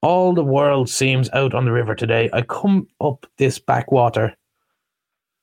All 0.00 0.32
the 0.32 0.42
world 0.42 0.88
seems 0.88 1.28
out 1.34 1.52
on 1.52 1.66
the 1.66 1.70
river 1.70 1.94
today. 1.94 2.30
I 2.32 2.40
come 2.40 2.88
up 2.98 3.26
this 3.36 3.58
backwater 3.58 4.34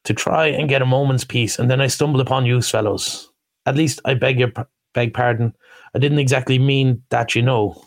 to 0.05 0.13
try 0.15 0.47
and 0.47 0.67
get 0.67 0.81
a 0.81 0.87
moment's 0.87 1.23
peace, 1.23 1.59
and 1.59 1.69
then 1.69 1.79
I 1.79 1.85
stumble 1.85 2.19
upon 2.19 2.47
you 2.47 2.63
fellows. 2.63 3.31
At 3.67 3.75
least 3.75 4.01
I 4.05 4.15
beg 4.15 4.39
your 4.39 4.51
beg 4.95 5.13
pardon. 5.13 5.53
I 5.93 5.99
didn't 5.99 6.17
exactly 6.17 6.57
mean 6.57 7.03
that, 7.09 7.35
you 7.35 7.43
know. 7.43 7.79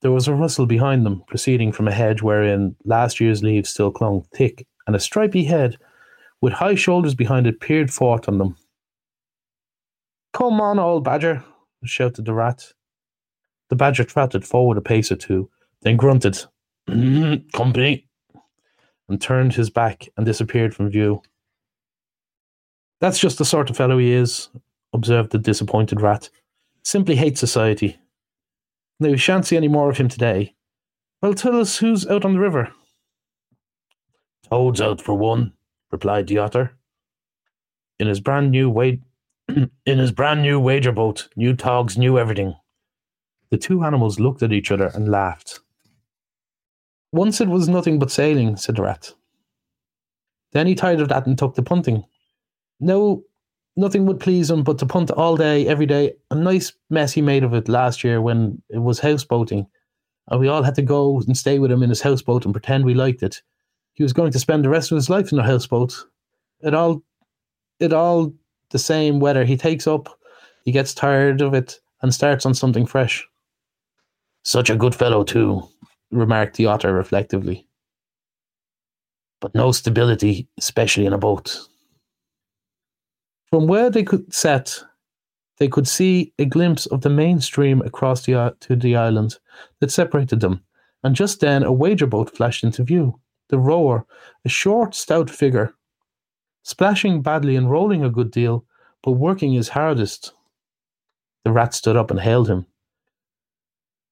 There 0.00 0.12
was 0.12 0.28
a 0.28 0.34
rustle 0.34 0.64
behind 0.64 1.04
them, 1.04 1.24
proceeding 1.28 1.72
from 1.72 1.88
a 1.88 1.92
hedge 1.92 2.22
wherein 2.22 2.74
last 2.86 3.20
year's 3.20 3.42
leaves 3.42 3.68
still 3.68 3.92
clung 3.92 4.26
thick, 4.34 4.66
and 4.86 4.96
a 4.96 5.00
stripy 5.00 5.44
head, 5.44 5.76
with 6.40 6.54
high 6.54 6.74
shoulders 6.74 7.14
behind 7.14 7.46
it, 7.46 7.60
peered 7.60 7.92
forth 7.92 8.30
on 8.30 8.38
them. 8.38 8.56
Come 10.36 10.60
on, 10.60 10.78
old 10.78 11.02
badger, 11.02 11.42
shouted 11.82 12.26
the 12.26 12.34
rat. 12.34 12.74
The 13.70 13.74
badger 13.74 14.04
trotted 14.04 14.44
forward 14.44 14.76
a 14.76 14.82
pace 14.82 15.10
or 15.10 15.16
two, 15.16 15.48
then 15.80 15.96
grunted, 15.96 16.44
mm, 16.86 17.50
Company, 17.52 18.06
and 19.08 19.18
turned 19.18 19.54
his 19.54 19.70
back 19.70 20.10
and 20.14 20.26
disappeared 20.26 20.74
from 20.74 20.90
view. 20.90 21.22
That's 23.00 23.18
just 23.18 23.38
the 23.38 23.46
sort 23.46 23.70
of 23.70 23.78
fellow 23.78 23.96
he 23.96 24.12
is, 24.12 24.50
observed 24.92 25.30
the 25.30 25.38
disappointed 25.38 26.02
rat. 26.02 26.28
Simply 26.82 27.16
hates 27.16 27.40
society. 27.40 27.96
Now, 29.00 29.08
we 29.08 29.16
shan't 29.16 29.46
see 29.46 29.56
any 29.56 29.68
more 29.68 29.88
of 29.88 29.96
him 29.96 30.08
today. 30.08 30.54
Well, 31.22 31.32
tell 31.32 31.58
us 31.58 31.78
who's 31.78 32.06
out 32.06 32.26
on 32.26 32.34
the 32.34 32.40
river. 32.40 32.74
Toad's 34.50 34.82
out 34.82 35.00
for 35.00 35.14
one, 35.14 35.54
replied 35.90 36.26
the 36.26 36.36
otter. 36.36 36.76
In 37.98 38.06
his 38.06 38.20
brand 38.20 38.50
new 38.50 38.68
wade 38.68 39.00
in 39.86 39.98
his 39.98 40.12
brand 40.12 40.42
new 40.42 40.58
wager 40.58 40.92
boat, 40.92 41.28
new 41.36 41.54
togs, 41.54 41.96
new 41.96 42.18
everything. 42.18 42.54
The 43.50 43.58
two 43.58 43.84
animals 43.84 44.18
looked 44.18 44.42
at 44.42 44.52
each 44.52 44.70
other 44.70 44.90
and 44.94 45.08
laughed. 45.08 45.60
Once 47.12 47.40
it 47.40 47.48
was 47.48 47.68
nothing 47.68 47.98
but 47.98 48.10
sailing, 48.10 48.56
said 48.56 48.76
the 48.76 48.82
rat. 48.82 49.14
Then 50.52 50.66
he 50.66 50.74
tired 50.74 51.00
of 51.00 51.08
that 51.08 51.26
and 51.26 51.38
took 51.38 51.54
to 51.54 51.62
punting. 51.62 52.04
No, 52.80 53.22
nothing 53.76 54.06
would 54.06 54.20
please 54.20 54.50
him 54.50 54.62
but 54.62 54.78
to 54.78 54.86
punt 54.86 55.10
all 55.10 55.36
day, 55.36 55.66
every 55.66 55.86
day. 55.86 56.14
A 56.30 56.34
nice 56.34 56.72
mess 56.90 57.12
he 57.12 57.22
made 57.22 57.44
of 57.44 57.54
it 57.54 57.68
last 57.68 58.02
year 58.02 58.20
when 58.20 58.62
it 58.68 58.78
was 58.78 59.00
houseboating, 59.00 59.66
and 60.28 60.40
we 60.40 60.48
all 60.48 60.62
had 60.62 60.74
to 60.74 60.82
go 60.82 61.20
and 61.20 61.36
stay 61.36 61.58
with 61.58 61.70
him 61.70 61.82
in 61.82 61.90
his 61.90 62.02
houseboat 62.02 62.44
and 62.44 62.54
pretend 62.54 62.84
we 62.84 62.94
liked 62.94 63.22
it. 63.22 63.42
He 63.94 64.02
was 64.02 64.12
going 64.12 64.32
to 64.32 64.38
spend 64.38 64.64
the 64.64 64.68
rest 64.68 64.90
of 64.90 64.96
his 64.96 65.08
life 65.08 65.32
in 65.32 65.38
a 65.38 65.42
houseboat. 65.42 65.94
It 66.60 66.74
all, 66.74 67.02
it 67.78 67.92
all 67.92 68.34
the 68.70 68.78
same 68.78 69.20
weather. 69.20 69.44
he 69.44 69.56
takes 69.56 69.86
up, 69.86 70.18
he 70.64 70.72
gets 70.72 70.94
tired 70.94 71.40
of 71.40 71.54
it, 71.54 71.78
and 72.02 72.12
starts 72.12 72.44
on 72.46 72.54
something 72.54 72.86
fresh. 72.86 73.26
Such 74.44 74.70
a 74.70 74.76
good 74.76 74.94
fellow, 74.94 75.24
too, 75.24 75.62
remarked 76.10 76.56
the 76.56 76.66
otter 76.66 76.92
reflectively. 76.92 77.66
But 79.40 79.54
no 79.54 79.72
stability, 79.72 80.48
especially 80.58 81.06
in 81.06 81.12
a 81.12 81.18
boat. 81.18 81.58
From 83.50 83.66
where 83.66 83.90
they 83.90 84.02
could 84.02 84.32
set, 84.34 84.82
they 85.58 85.68
could 85.68 85.88
see 85.88 86.32
a 86.38 86.44
glimpse 86.44 86.86
of 86.86 87.00
the 87.00 87.10
main 87.10 87.40
stream 87.40 87.80
across 87.82 88.24
the, 88.24 88.54
to 88.60 88.76
the 88.76 88.96
island 88.96 89.38
that 89.80 89.90
separated 89.90 90.40
them, 90.40 90.62
and 91.02 91.14
just 91.14 91.40
then 91.40 91.62
a 91.62 91.72
wager 91.72 92.06
boat 92.06 92.36
flashed 92.36 92.64
into 92.64 92.82
view. 92.82 93.18
The 93.48 93.58
rower, 93.58 94.04
a 94.44 94.48
short, 94.48 94.94
stout 94.94 95.30
figure, 95.30 95.72
splashing 96.66 97.22
badly 97.22 97.54
and 97.54 97.70
rolling 97.70 98.02
a 98.02 98.10
good 98.10 98.28
deal, 98.32 98.64
but 99.00 99.12
working 99.12 99.52
his 99.52 99.68
hardest. 99.68 100.32
The 101.44 101.52
rat 101.52 101.72
stood 101.74 101.96
up 101.96 102.10
and 102.10 102.18
hailed 102.18 102.50
him. 102.50 102.66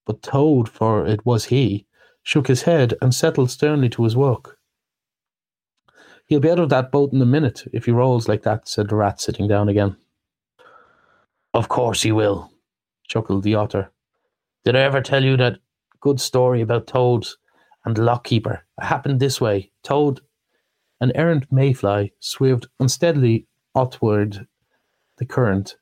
But 0.07 0.23
Toad, 0.23 0.69
for 0.69 1.05
it 1.05 1.27
was 1.27 1.47
he, 1.47 1.89
shook 2.23 2.47
his 2.47 2.63
head 2.63 2.95
and 3.03 3.13
settled 3.13 3.51
sternly 3.51 3.89
to 3.89 4.05
his 4.05 4.15
work. 4.15 4.57
He'll 6.27 6.39
be 6.39 6.49
out 6.49 6.61
of 6.61 6.69
that 6.69 6.93
boat 6.93 7.13
in 7.13 7.21
a 7.21 7.27
minute 7.27 7.65
if 7.73 7.87
he 7.87 7.91
rolls 7.91 8.29
like 8.29 8.45
that, 8.45 8.69
said 8.69 8.89
the 8.89 8.95
rat, 8.95 9.21
sitting 9.21 9.49
down 9.49 9.69
again. 9.69 9.97
Of 11.55 11.69
course 11.69 12.03
he 12.03 12.13
will, 12.13 12.53
chuckled 13.09 13.43
the 13.43 13.57
otter. 13.57 13.91
Did 14.65 14.77
I 14.77 14.83
ever 14.83 15.01
tell 15.01 15.25
you 15.25 15.37
that 15.39 15.59
good 15.99 16.21
story 16.21 16.61
about 16.61 16.87
Toad 16.87 17.27
and 17.85 17.97
the 17.97 18.03
lockkeeper? 18.03 18.61
It 18.79 18.85
happened 18.85 19.19
this 19.19 19.41
way. 19.41 19.73
Toad 19.83 20.21
an 21.05 21.13
errant 21.15 21.45
mayfly 21.53 22.11
swerved 22.19 22.67
unsteadily 22.81 23.47
athwart 23.77 24.39
the 25.19 25.27
current, 25.27 25.77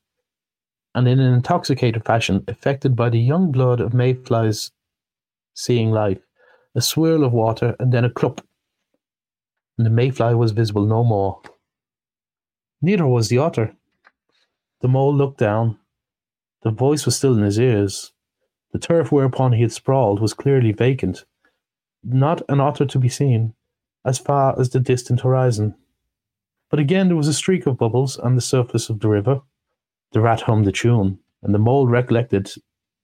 and 0.96 1.06
in 1.06 1.20
an 1.20 1.32
intoxicated 1.32 2.04
fashion, 2.04 2.42
affected 2.48 2.96
by 2.96 3.08
the 3.08 3.20
young 3.20 3.52
blood 3.52 3.78
of 3.80 3.94
mayflies 3.94 4.72
seeing 5.54 5.92
life, 5.92 6.18
a 6.74 6.80
swirl 6.80 7.22
of 7.22 7.32
water, 7.32 7.76
and 7.78 7.92
then 7.92 8.04
a 8.04 8.10
clup, 8.10 8.44
and 9.78 9.86
the 9.86 9.90
mayfly 9.90 10.34
was 10.34 10.50
visible 10.50 10.86
no 10.86 11.04
more. 11.04 11.40
Neither 12.80 13.06
was 13.06 13.28
the 13.28 13.38
otter. 13.38 13.76
The 14.80 14.88
mole 14.88 15.14
looked 15.14 15.38
down. 15.38 15.78
The 16.62 16.72
voice 16.72 17.06
was 17.06 17.14
still 17.14 17.38
in 17.38 17.44
his 17.44 17.60
ears. 17.60 18.10
The 18.72 18.80
turf 18.80 19.12
whereupon 19.12 19.52
he 19.52 19.62
had 19.62 19.70
sprawled 19.70 20.20
was 20.20 20.34
clearly 20.34 20.72
vacant. 20.72 21.24
Not 22.02 22.42
an 22.48 22.58
otter 22.58 22.86
to 22.86 22.98
be 22.98 23.08
seen 23.08 23.54
as 24.04 24.18
far 24.18 24.58
as 24.58 24.70
the 24.70 24.80
distant 24.80 25.20
horizon. 25.20 25.74
But 26.70 26.80
again 26.80 27.08
there 27.08 27.16
was 27.16 27.28
a 27.28 27.34
streak 27.34 27.66
of 27.66 27.78
bubbles 27.78 28.16
on 28.18 28.34
the 28.34 28.40
surface 28.40 28.88
of 28.88 29.00
the 29.00 29.08
river. 29.08 29.40
The 30.12 30.20
rat 30.20 30.42
hummed 30.42 30.66
a 30.68 30.72
tune, 30.72 31.18
and 31.42 31.54
the 31.54 31.58
mole 31.58 31.86
recollected 31.86 32.50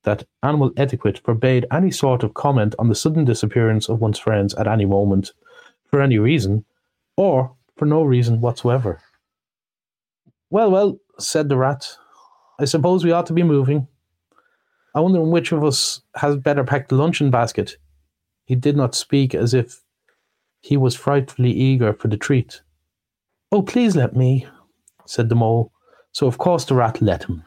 that 0.04 0.24
animal 0.42 0.70
etiquette 0.76 1.20
forbade 1.24 1.66
any 1.72 1.90
sort 1.90 2.22
of 2.22 2.34
comment 2.34 2.74
on 2.78 2.88
the 2.88 2.94
sudden 2.94 3.24
disappearance 3.24 3.88
of 3.88 4.00
one's 4.00 4.18
friends 4.18 4.54
at 4.54 4.66
any 4.66 4.84
moment, 4.86 5.32
for 5.84 6.00
any 6.00 6.18
reason, 6.18 6.64
or 7.16 7.54
for 7.76 7.84
no 7.84 8.02
reason 8.02 8.40
whatsoever. 8.40 9.00
Well, 10.50 10.70
well, 10.70 10.98
said 11.18 11.48
the 11.48 11.56
rat, 11.56 11.86
I 12.58 12.64
suppose 12.64 13.04
we 13.04 13.12
ought 13.12 13.26
to 13.26 13.32
be 13.32 13.42
moving. 13.42 13.86
I 14.94 15.00
wonder 15.00 15.20
which 15.20 15.52
of 15.52 15.62
us 15.62 16.00
has 16.14 16.36
better 16.36 16.64
packed 16.64 16.88
the 16.88 16.96
luncheon 16.96 17.30
basket. 17.30 17.76
He 18.46 18.54
did 18.54 18.76
not 18.76 18.94
speak 18.94 19.34
as 19.34 19.52
if 19.52 19.80
he 20.60 20.76
was 20.76 20.94
frightfully 20.94 21.52
eager 21.52 21.92
for 21.92 22.08
the 22.08 22.16
treat. 22.16 22.62
Oh, 23.50 23.62
please 23.62 23.96
let 23.96 24.16
me, 24.16 24.46
said 25.06 25.28
the 25.28 25.34
mole, 25.34 25.72
so 26.12 26.26
of 26.26 26.38
course 26.38 26.64
the 26.64 26.74
rat 26.74 27.00
let 27.00 27.24
him. 27.24 27.44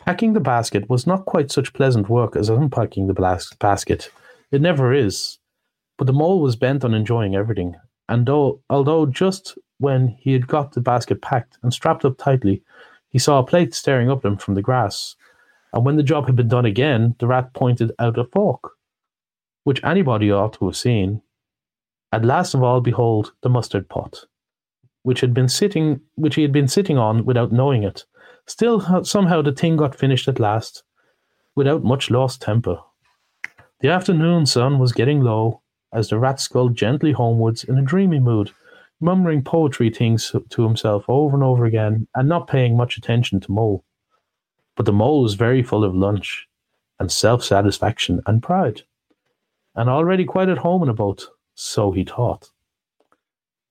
Packing 0.00 0.34
the 0.34 0.40
basket 0.40 0.88
was 0.90 1.06
not 1.06 1.24
quite 1.24 1.50
such 1.50 1.72
pleasant 1.72 2.08
work 2.08 2.36
as 2.36 2.50
unpacking 2.50 3.06
the 3.06 3.14
blas- 3.14 3.54
basket. 3.54 4.10
It 4.50 4.60
never 4.60 4.92
is. 4.92 5.38
But 5.96 6.06
the 6.06 6.12
mole 6.12 6.40
was 6.40 6.56
bent 6.56 6.84
on 6.84 6.92
enjoying 6.92 7.34
everything, 7.34 7.76
and 8.08 8.26
though, 8.26 8.60
although 8.68 9.06
just 9.06 9.56
when 9.78 10.08
he 10.20 10.32
had 10.32 10.46
got 10.46 10.72
the 10.72 10.80
basket 10.80 11.22
packed 11.22 11.58
and 11.62 11.72
strapped 11.72 12.04
up 12.04 12.18
tightly, 12.18 12.62
he 13.08 13.18
saw 13.18 13.38
a 13.38 13.46
plate 13.46 13.74
staring 13.74 14.10
up 14.10 14.24
at 14.24 14.28
him 14.28 14.36
from 14.36 14.54
the 14.54 14.62
grass. 14.62 15.16
And 15.72 15.84
when 15.84 15.96
the 15.96 16.02
job 16.02 16.26
had 16.26 16.36
been 16.36 16.48
done 16.48 16.64
again, 16.64 17.14
the 17.18 17.26
rat 17.26 17.54
pointed 17.54 17.92
out 17.98 18.18
a 18.18 18.24
fork, 18.24 18.72
which 19.62 19.82
anybody 19.84 20.30
ought 20.30 20.52
to 20.54 20.66
have 20.66 20.76
seen. 20.76 21.22
And 22.14 22.24
last 22.24 22.54
of 22.54 22.62
all, 22.62 22.80
behold, 22.80 23.32
the 23.42 23.48
mustard 23.48 23.88
pot, 23.88 24.26
which 25.02 25.20
had 25.20 25.34
been 25.34 25.48
sitting, 25.48 26.00
which 26.14 26.36
he 26.36 26.42
had 26.42 26.52
been 26.52 26.68
sitting 26.68 26.96
on 26.96 27.24
without 27.24 27.50
knowing 27.50 27.82
it. 27.82 28.04
Still, 28.46 29.04
somehow 29.04 29.42
the 29.42 29.50
thing 29.50 29.76
got 29.76 29.96
finished 29.96 30.28
at 30.28 30.38
last, 30.38 30.84
without 31.56 31.82
much 31.82 32.12
lost 32.12 32.40
temper. 32.40 32.78
The 33.80 33.88
afternoon 33.88 34.46
sun 34.46 34.78
was 34.78 34.92
getting 34.92 35.22
low 35.22 35.62
as 35.92 36.08
the 36.08 36.20
rat 36.20 36.38
sculled 36.38 36.76
gently 36.76 37.10
homewards 37.10 37.64
in 37.64 37.78
a 37.78 37.82
dreamy 37.82 38.20
mood, 38.20 38.52
murmuring 39.00 39.42
poetry 39.42 39.90
things 39.90 40.32
to 40.50 40.62
himself 40.62 41.04
over 41.08 41.34
and 41.34 41.42
over 41.42 41.64
again, 41.64 42.06
and 42.14 42.28
not 42.28 42.46
paying 42.46 42.76
much 42.76 42.96
attention 42.96 43.40
to 43.40 43.50
Mole. 43.50 43.84
But 44.76 44.86
the 44.86 44.92
mole 44.92 45.22
was 45.22 45.34
very 45.34 45.64
full 45.64 45.82
of 45.82 45.96
lunch, 45.96 46.46
and 47.00 47.10
self 47.10 47.42
satisfaction 47.42 48.20
and 48.24 48.40
pride, 48.40 48.82
and 49.74 49.90
already 49.90 50.24
quite 50.24 50.48
at 50.48 50.58
home 50.58 50.84
in 50.84 50.88
a 50.88 50.94
boat, 50.94 51.26
so 51.54 51.92
he 51.92 52.04
thought. 52.04 52.50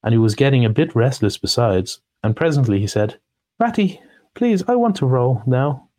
And 0.03 0.13
he 0.13 0.17
was 0.17 0.35
getting 0.35 0.65
a 0.65 0.69
bit 0.69 0.95
restless 0.95 1.37
besides, 1.37 2.01
and 2.23 2.35
presently 2.35 2.79
he 2.79 2.87
said, 2.87 3.19
Ratty, 3.59 4.01
please, 4.33 4.63
I 4.67 4.75
want 4.75 4.95
to 4.97 5.05
row 5.05 5.41
now. 5.45 5.89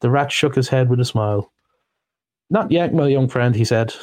The 0.00 0.10
rat 0.10 0.30
shook 0.30 0.54
his 0.54 0.68
head 0.68 0.88
with 0.88 1.00
a 1.00 1.04
smile. 1.04 1.52
Not 2.50 2.70
yet, 2.70 2.94
my 2.94 3.08
young 3.08 3.28
friend, 3.28 3.56
he 3.56 3.64
said. 3.64 3.94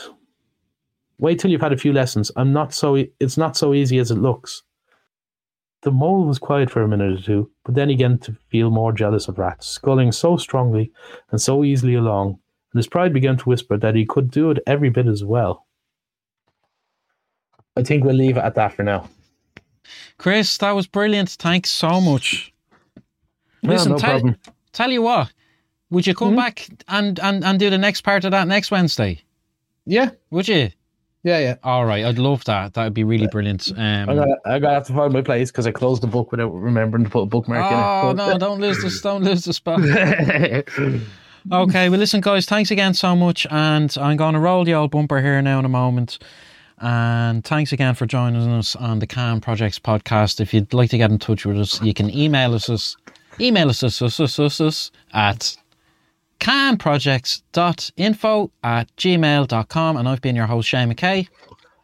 Wait 1.19 1.39
till 1.39 1.51
you've 1.51 1.61
had 1.61 1.71
a 1.71 1.77
few 1.77 1.93
lessons. 1.93 2.31
I'm 2.35 2.51
not 2.51 2.73
so 2.73 2.97
e- 2.97 3.11
it's 3.19 3.37
not 3.37 3.55
so 3.55 3.73
easy 3.73 3.99
as 3.99 4.11
it 4.11 4.15
looks. 4.15 4.63
The 5.83 5.91
mole 5.91 6.25
was 6.25 6.39
quiet 6.39 6.69
for 6.69 6.81
a 6.81 6.87
minute 6.87 7.19
or 7.19 7.21
two, 7.21 7.51
but 7.63 7.75
then 7.75 7.89
he 7.89 7.95
began 7.95 8.17
to 8.19 8.35
feel 8.49 8.71
more 8.71 8.91
jealous 8.91 9.27
of 9.27 9.37
Rat, 9.37 9.63
sculling 9.63 10.11
so 10.11 10.37
strongly 10.37 10.91
and 11.29 11.41
so 11.41 11.63
easily 11.63 11.95
along, 11.95 12.39
and 12.71 12.79
his 12.79 12.87
pride 12.87 13.13
began 13.13 13.37
to 13.37 13.49
whisper 13.49 13.77
that 13.77 13.95
he 13.95 14.05
could 14.05 14.31
do 14.31 14.49
it 14.49 14.63
every 14.65 14.89
bit 14.89 15.07
as 15.07 15.23
well. 15.23 15.65
I 17.75 17.83
think 17.83 18.03
we'll 18.03 18.15
leave 18.15 18.37
it 18.37 18.43
at 18.43 18.55
that 18.55 18.73
for 18.73 18.83
now. 18.83 19.09
Chris, 20.17 20.57
that 20.59 20.71
was 20.71 20.87
brilliant. 20.87 21.29
Thanks 21.31 21.69
so 21.71 21.99
much. 21.99 22.53
Listen, 23.63 23.93
no 23.93 23.97
tell, 23.97 24.09
problem. 24.11 24.35
tell 24.71 24.91
you 24.91 25.01
what, 25.01 25.31
would 25.89 26.05
you 26.05 26.13
come 26.13 26.33
Mhm. 26.33 26.37
back 26.37 26.67
and, 26.87 27.19
and, 27.19 27.43
and 27.43 27.59
do 27.59 27.69
the 27.69 27.77
next 27.77 28.01
part 28.01 28.25
of 28.25 28.31
that 28.31 28.47
next 28.47 28.71
Wednesday? 28.71 29.21
Yeah, 29.85 30.11
Would 30.31 30.47
you? 30.47 30.69
yeah, 31.23 31.39
yeah. 31.39 31.55
All 31.63 31.85
right, 31.85 32.05
I'd 32.05 32.17
love 32.17 32.43
that. 32.45 32.73
That 32.73 32.83
would 32.85 32.93
be 32.93 33.03
really 33.03 33.27
brilliant. 33.27 33.71
Um, 33.75 34.09
I 34.09 34.15
gotta, 34.15 34.35
I 34.69 34.73
have 34.73 34.87
to 34.87 34.93
find 34.93 35.11
my 35.13 35.21
place 35.21 35.51
because 35.51 35.65
I 35.67 35.71
closed 35.71 36.01
the 36.03 36.07
book 36.07 36.31
without 36.31 36.49
remembering 36.53 37.03
to 37.05 37.09
put 37.09 37.21
a 37.21 37.25
bookmark 37.25 37.65
oh 37.71 38.09
in 38.11 38.19
it. 38.19 38.21
Oh 38.21 38.31
no! 38.31 38.37
Don't 38.45 38.61
lose 38.61 38.81
this. 38.81 39.01
Don't 39.01 39.23
lose 39.23 39.43
the 39.45 39.53
spot. 39.53 39.81
Okay, 41.51 41.89
well, 41.89 41.99
listen, 41.99 42.21
guys, 42.21 42.45
thanks 42.45 42.71
again 42.71 42.93
so 42.93 43.17
much. 43.17 43.45
And 43.51 43.93
I'm 43.99 44.15
going 44.15 44.33
to 44.33 44.39
roll 44.39 44.63
the 44.63 44.75
old 44.75 44.91
bumper 44.91 45.19
here 45.21 45.41
now 45.41 45.59
in 45.59 45.65
a 45.65 45.69
moment. 45.69 46.17
And 46.79 47.43
thanks 47.43 47.71
again 47.71 47.95
for 47.95 48.05
joining 48.05 48.49
us 48.51 48.75
on 48.75 48.99
the 48.99 49.07
Can 49.07 49.39
Projects 49.41 49.79
podcast. 49.79 50.41
If 50.41 50.53
you'd 50.53 50.73
like 50.73 50.89
to 50.89 50.97
get 50.97 51.11
in 51.11 51.19
touch 51.19 51.45
with 51.45 51.57
us, 51.59 51.81
you 51.81 51.93
can 51.93 52.13
email 52.15 52.53
us, 52.53 52.69
us 52.69 52.97
email 53.39 53.69
us, 53.69 53.83
us, 53.83 54.01
us, 54.01 54.19
us, 54.19 54.39
us, 54.39 54.61
us 54.61 54.91
at 55.13 55.55
canprojects.info 56.39 58.51
at 58.63 58.95
gmail.com. 58.97 59.97
And 59.97 60.09
I've 60.09 60.21
been 60.21 60.35
your 60.35 60.47
host, 60.47 60.67
Shane 60.67 60.91
McKay. 60.93 61.27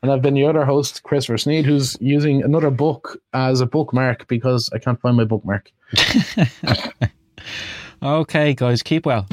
and 0.03 0.11
I've 0.11 0.21
been 0.21 0.33
the 0.33 0.45
other 0.45 0.65
host, 0.65 1.03
Christopher 1.03 1.37
Sneed, 1.37 1.65
who's 1.65 1.95
using 2.01 2.43
another 2.43 2.69
book 2.69 3.17
as 3.33 3.61
a 3.61 3.65
bookmark 3.65 4.27
because 4.27 4.69
I 4.73 4.79
can't 4.79 4.99
find 4.99 5.15
my 5.15 5.25
bookmark. 5.25 5.71
Okay, 8.01 8.53
guys, 8.53 8.81
keep 8.81 9.05
well. 9.05 9.27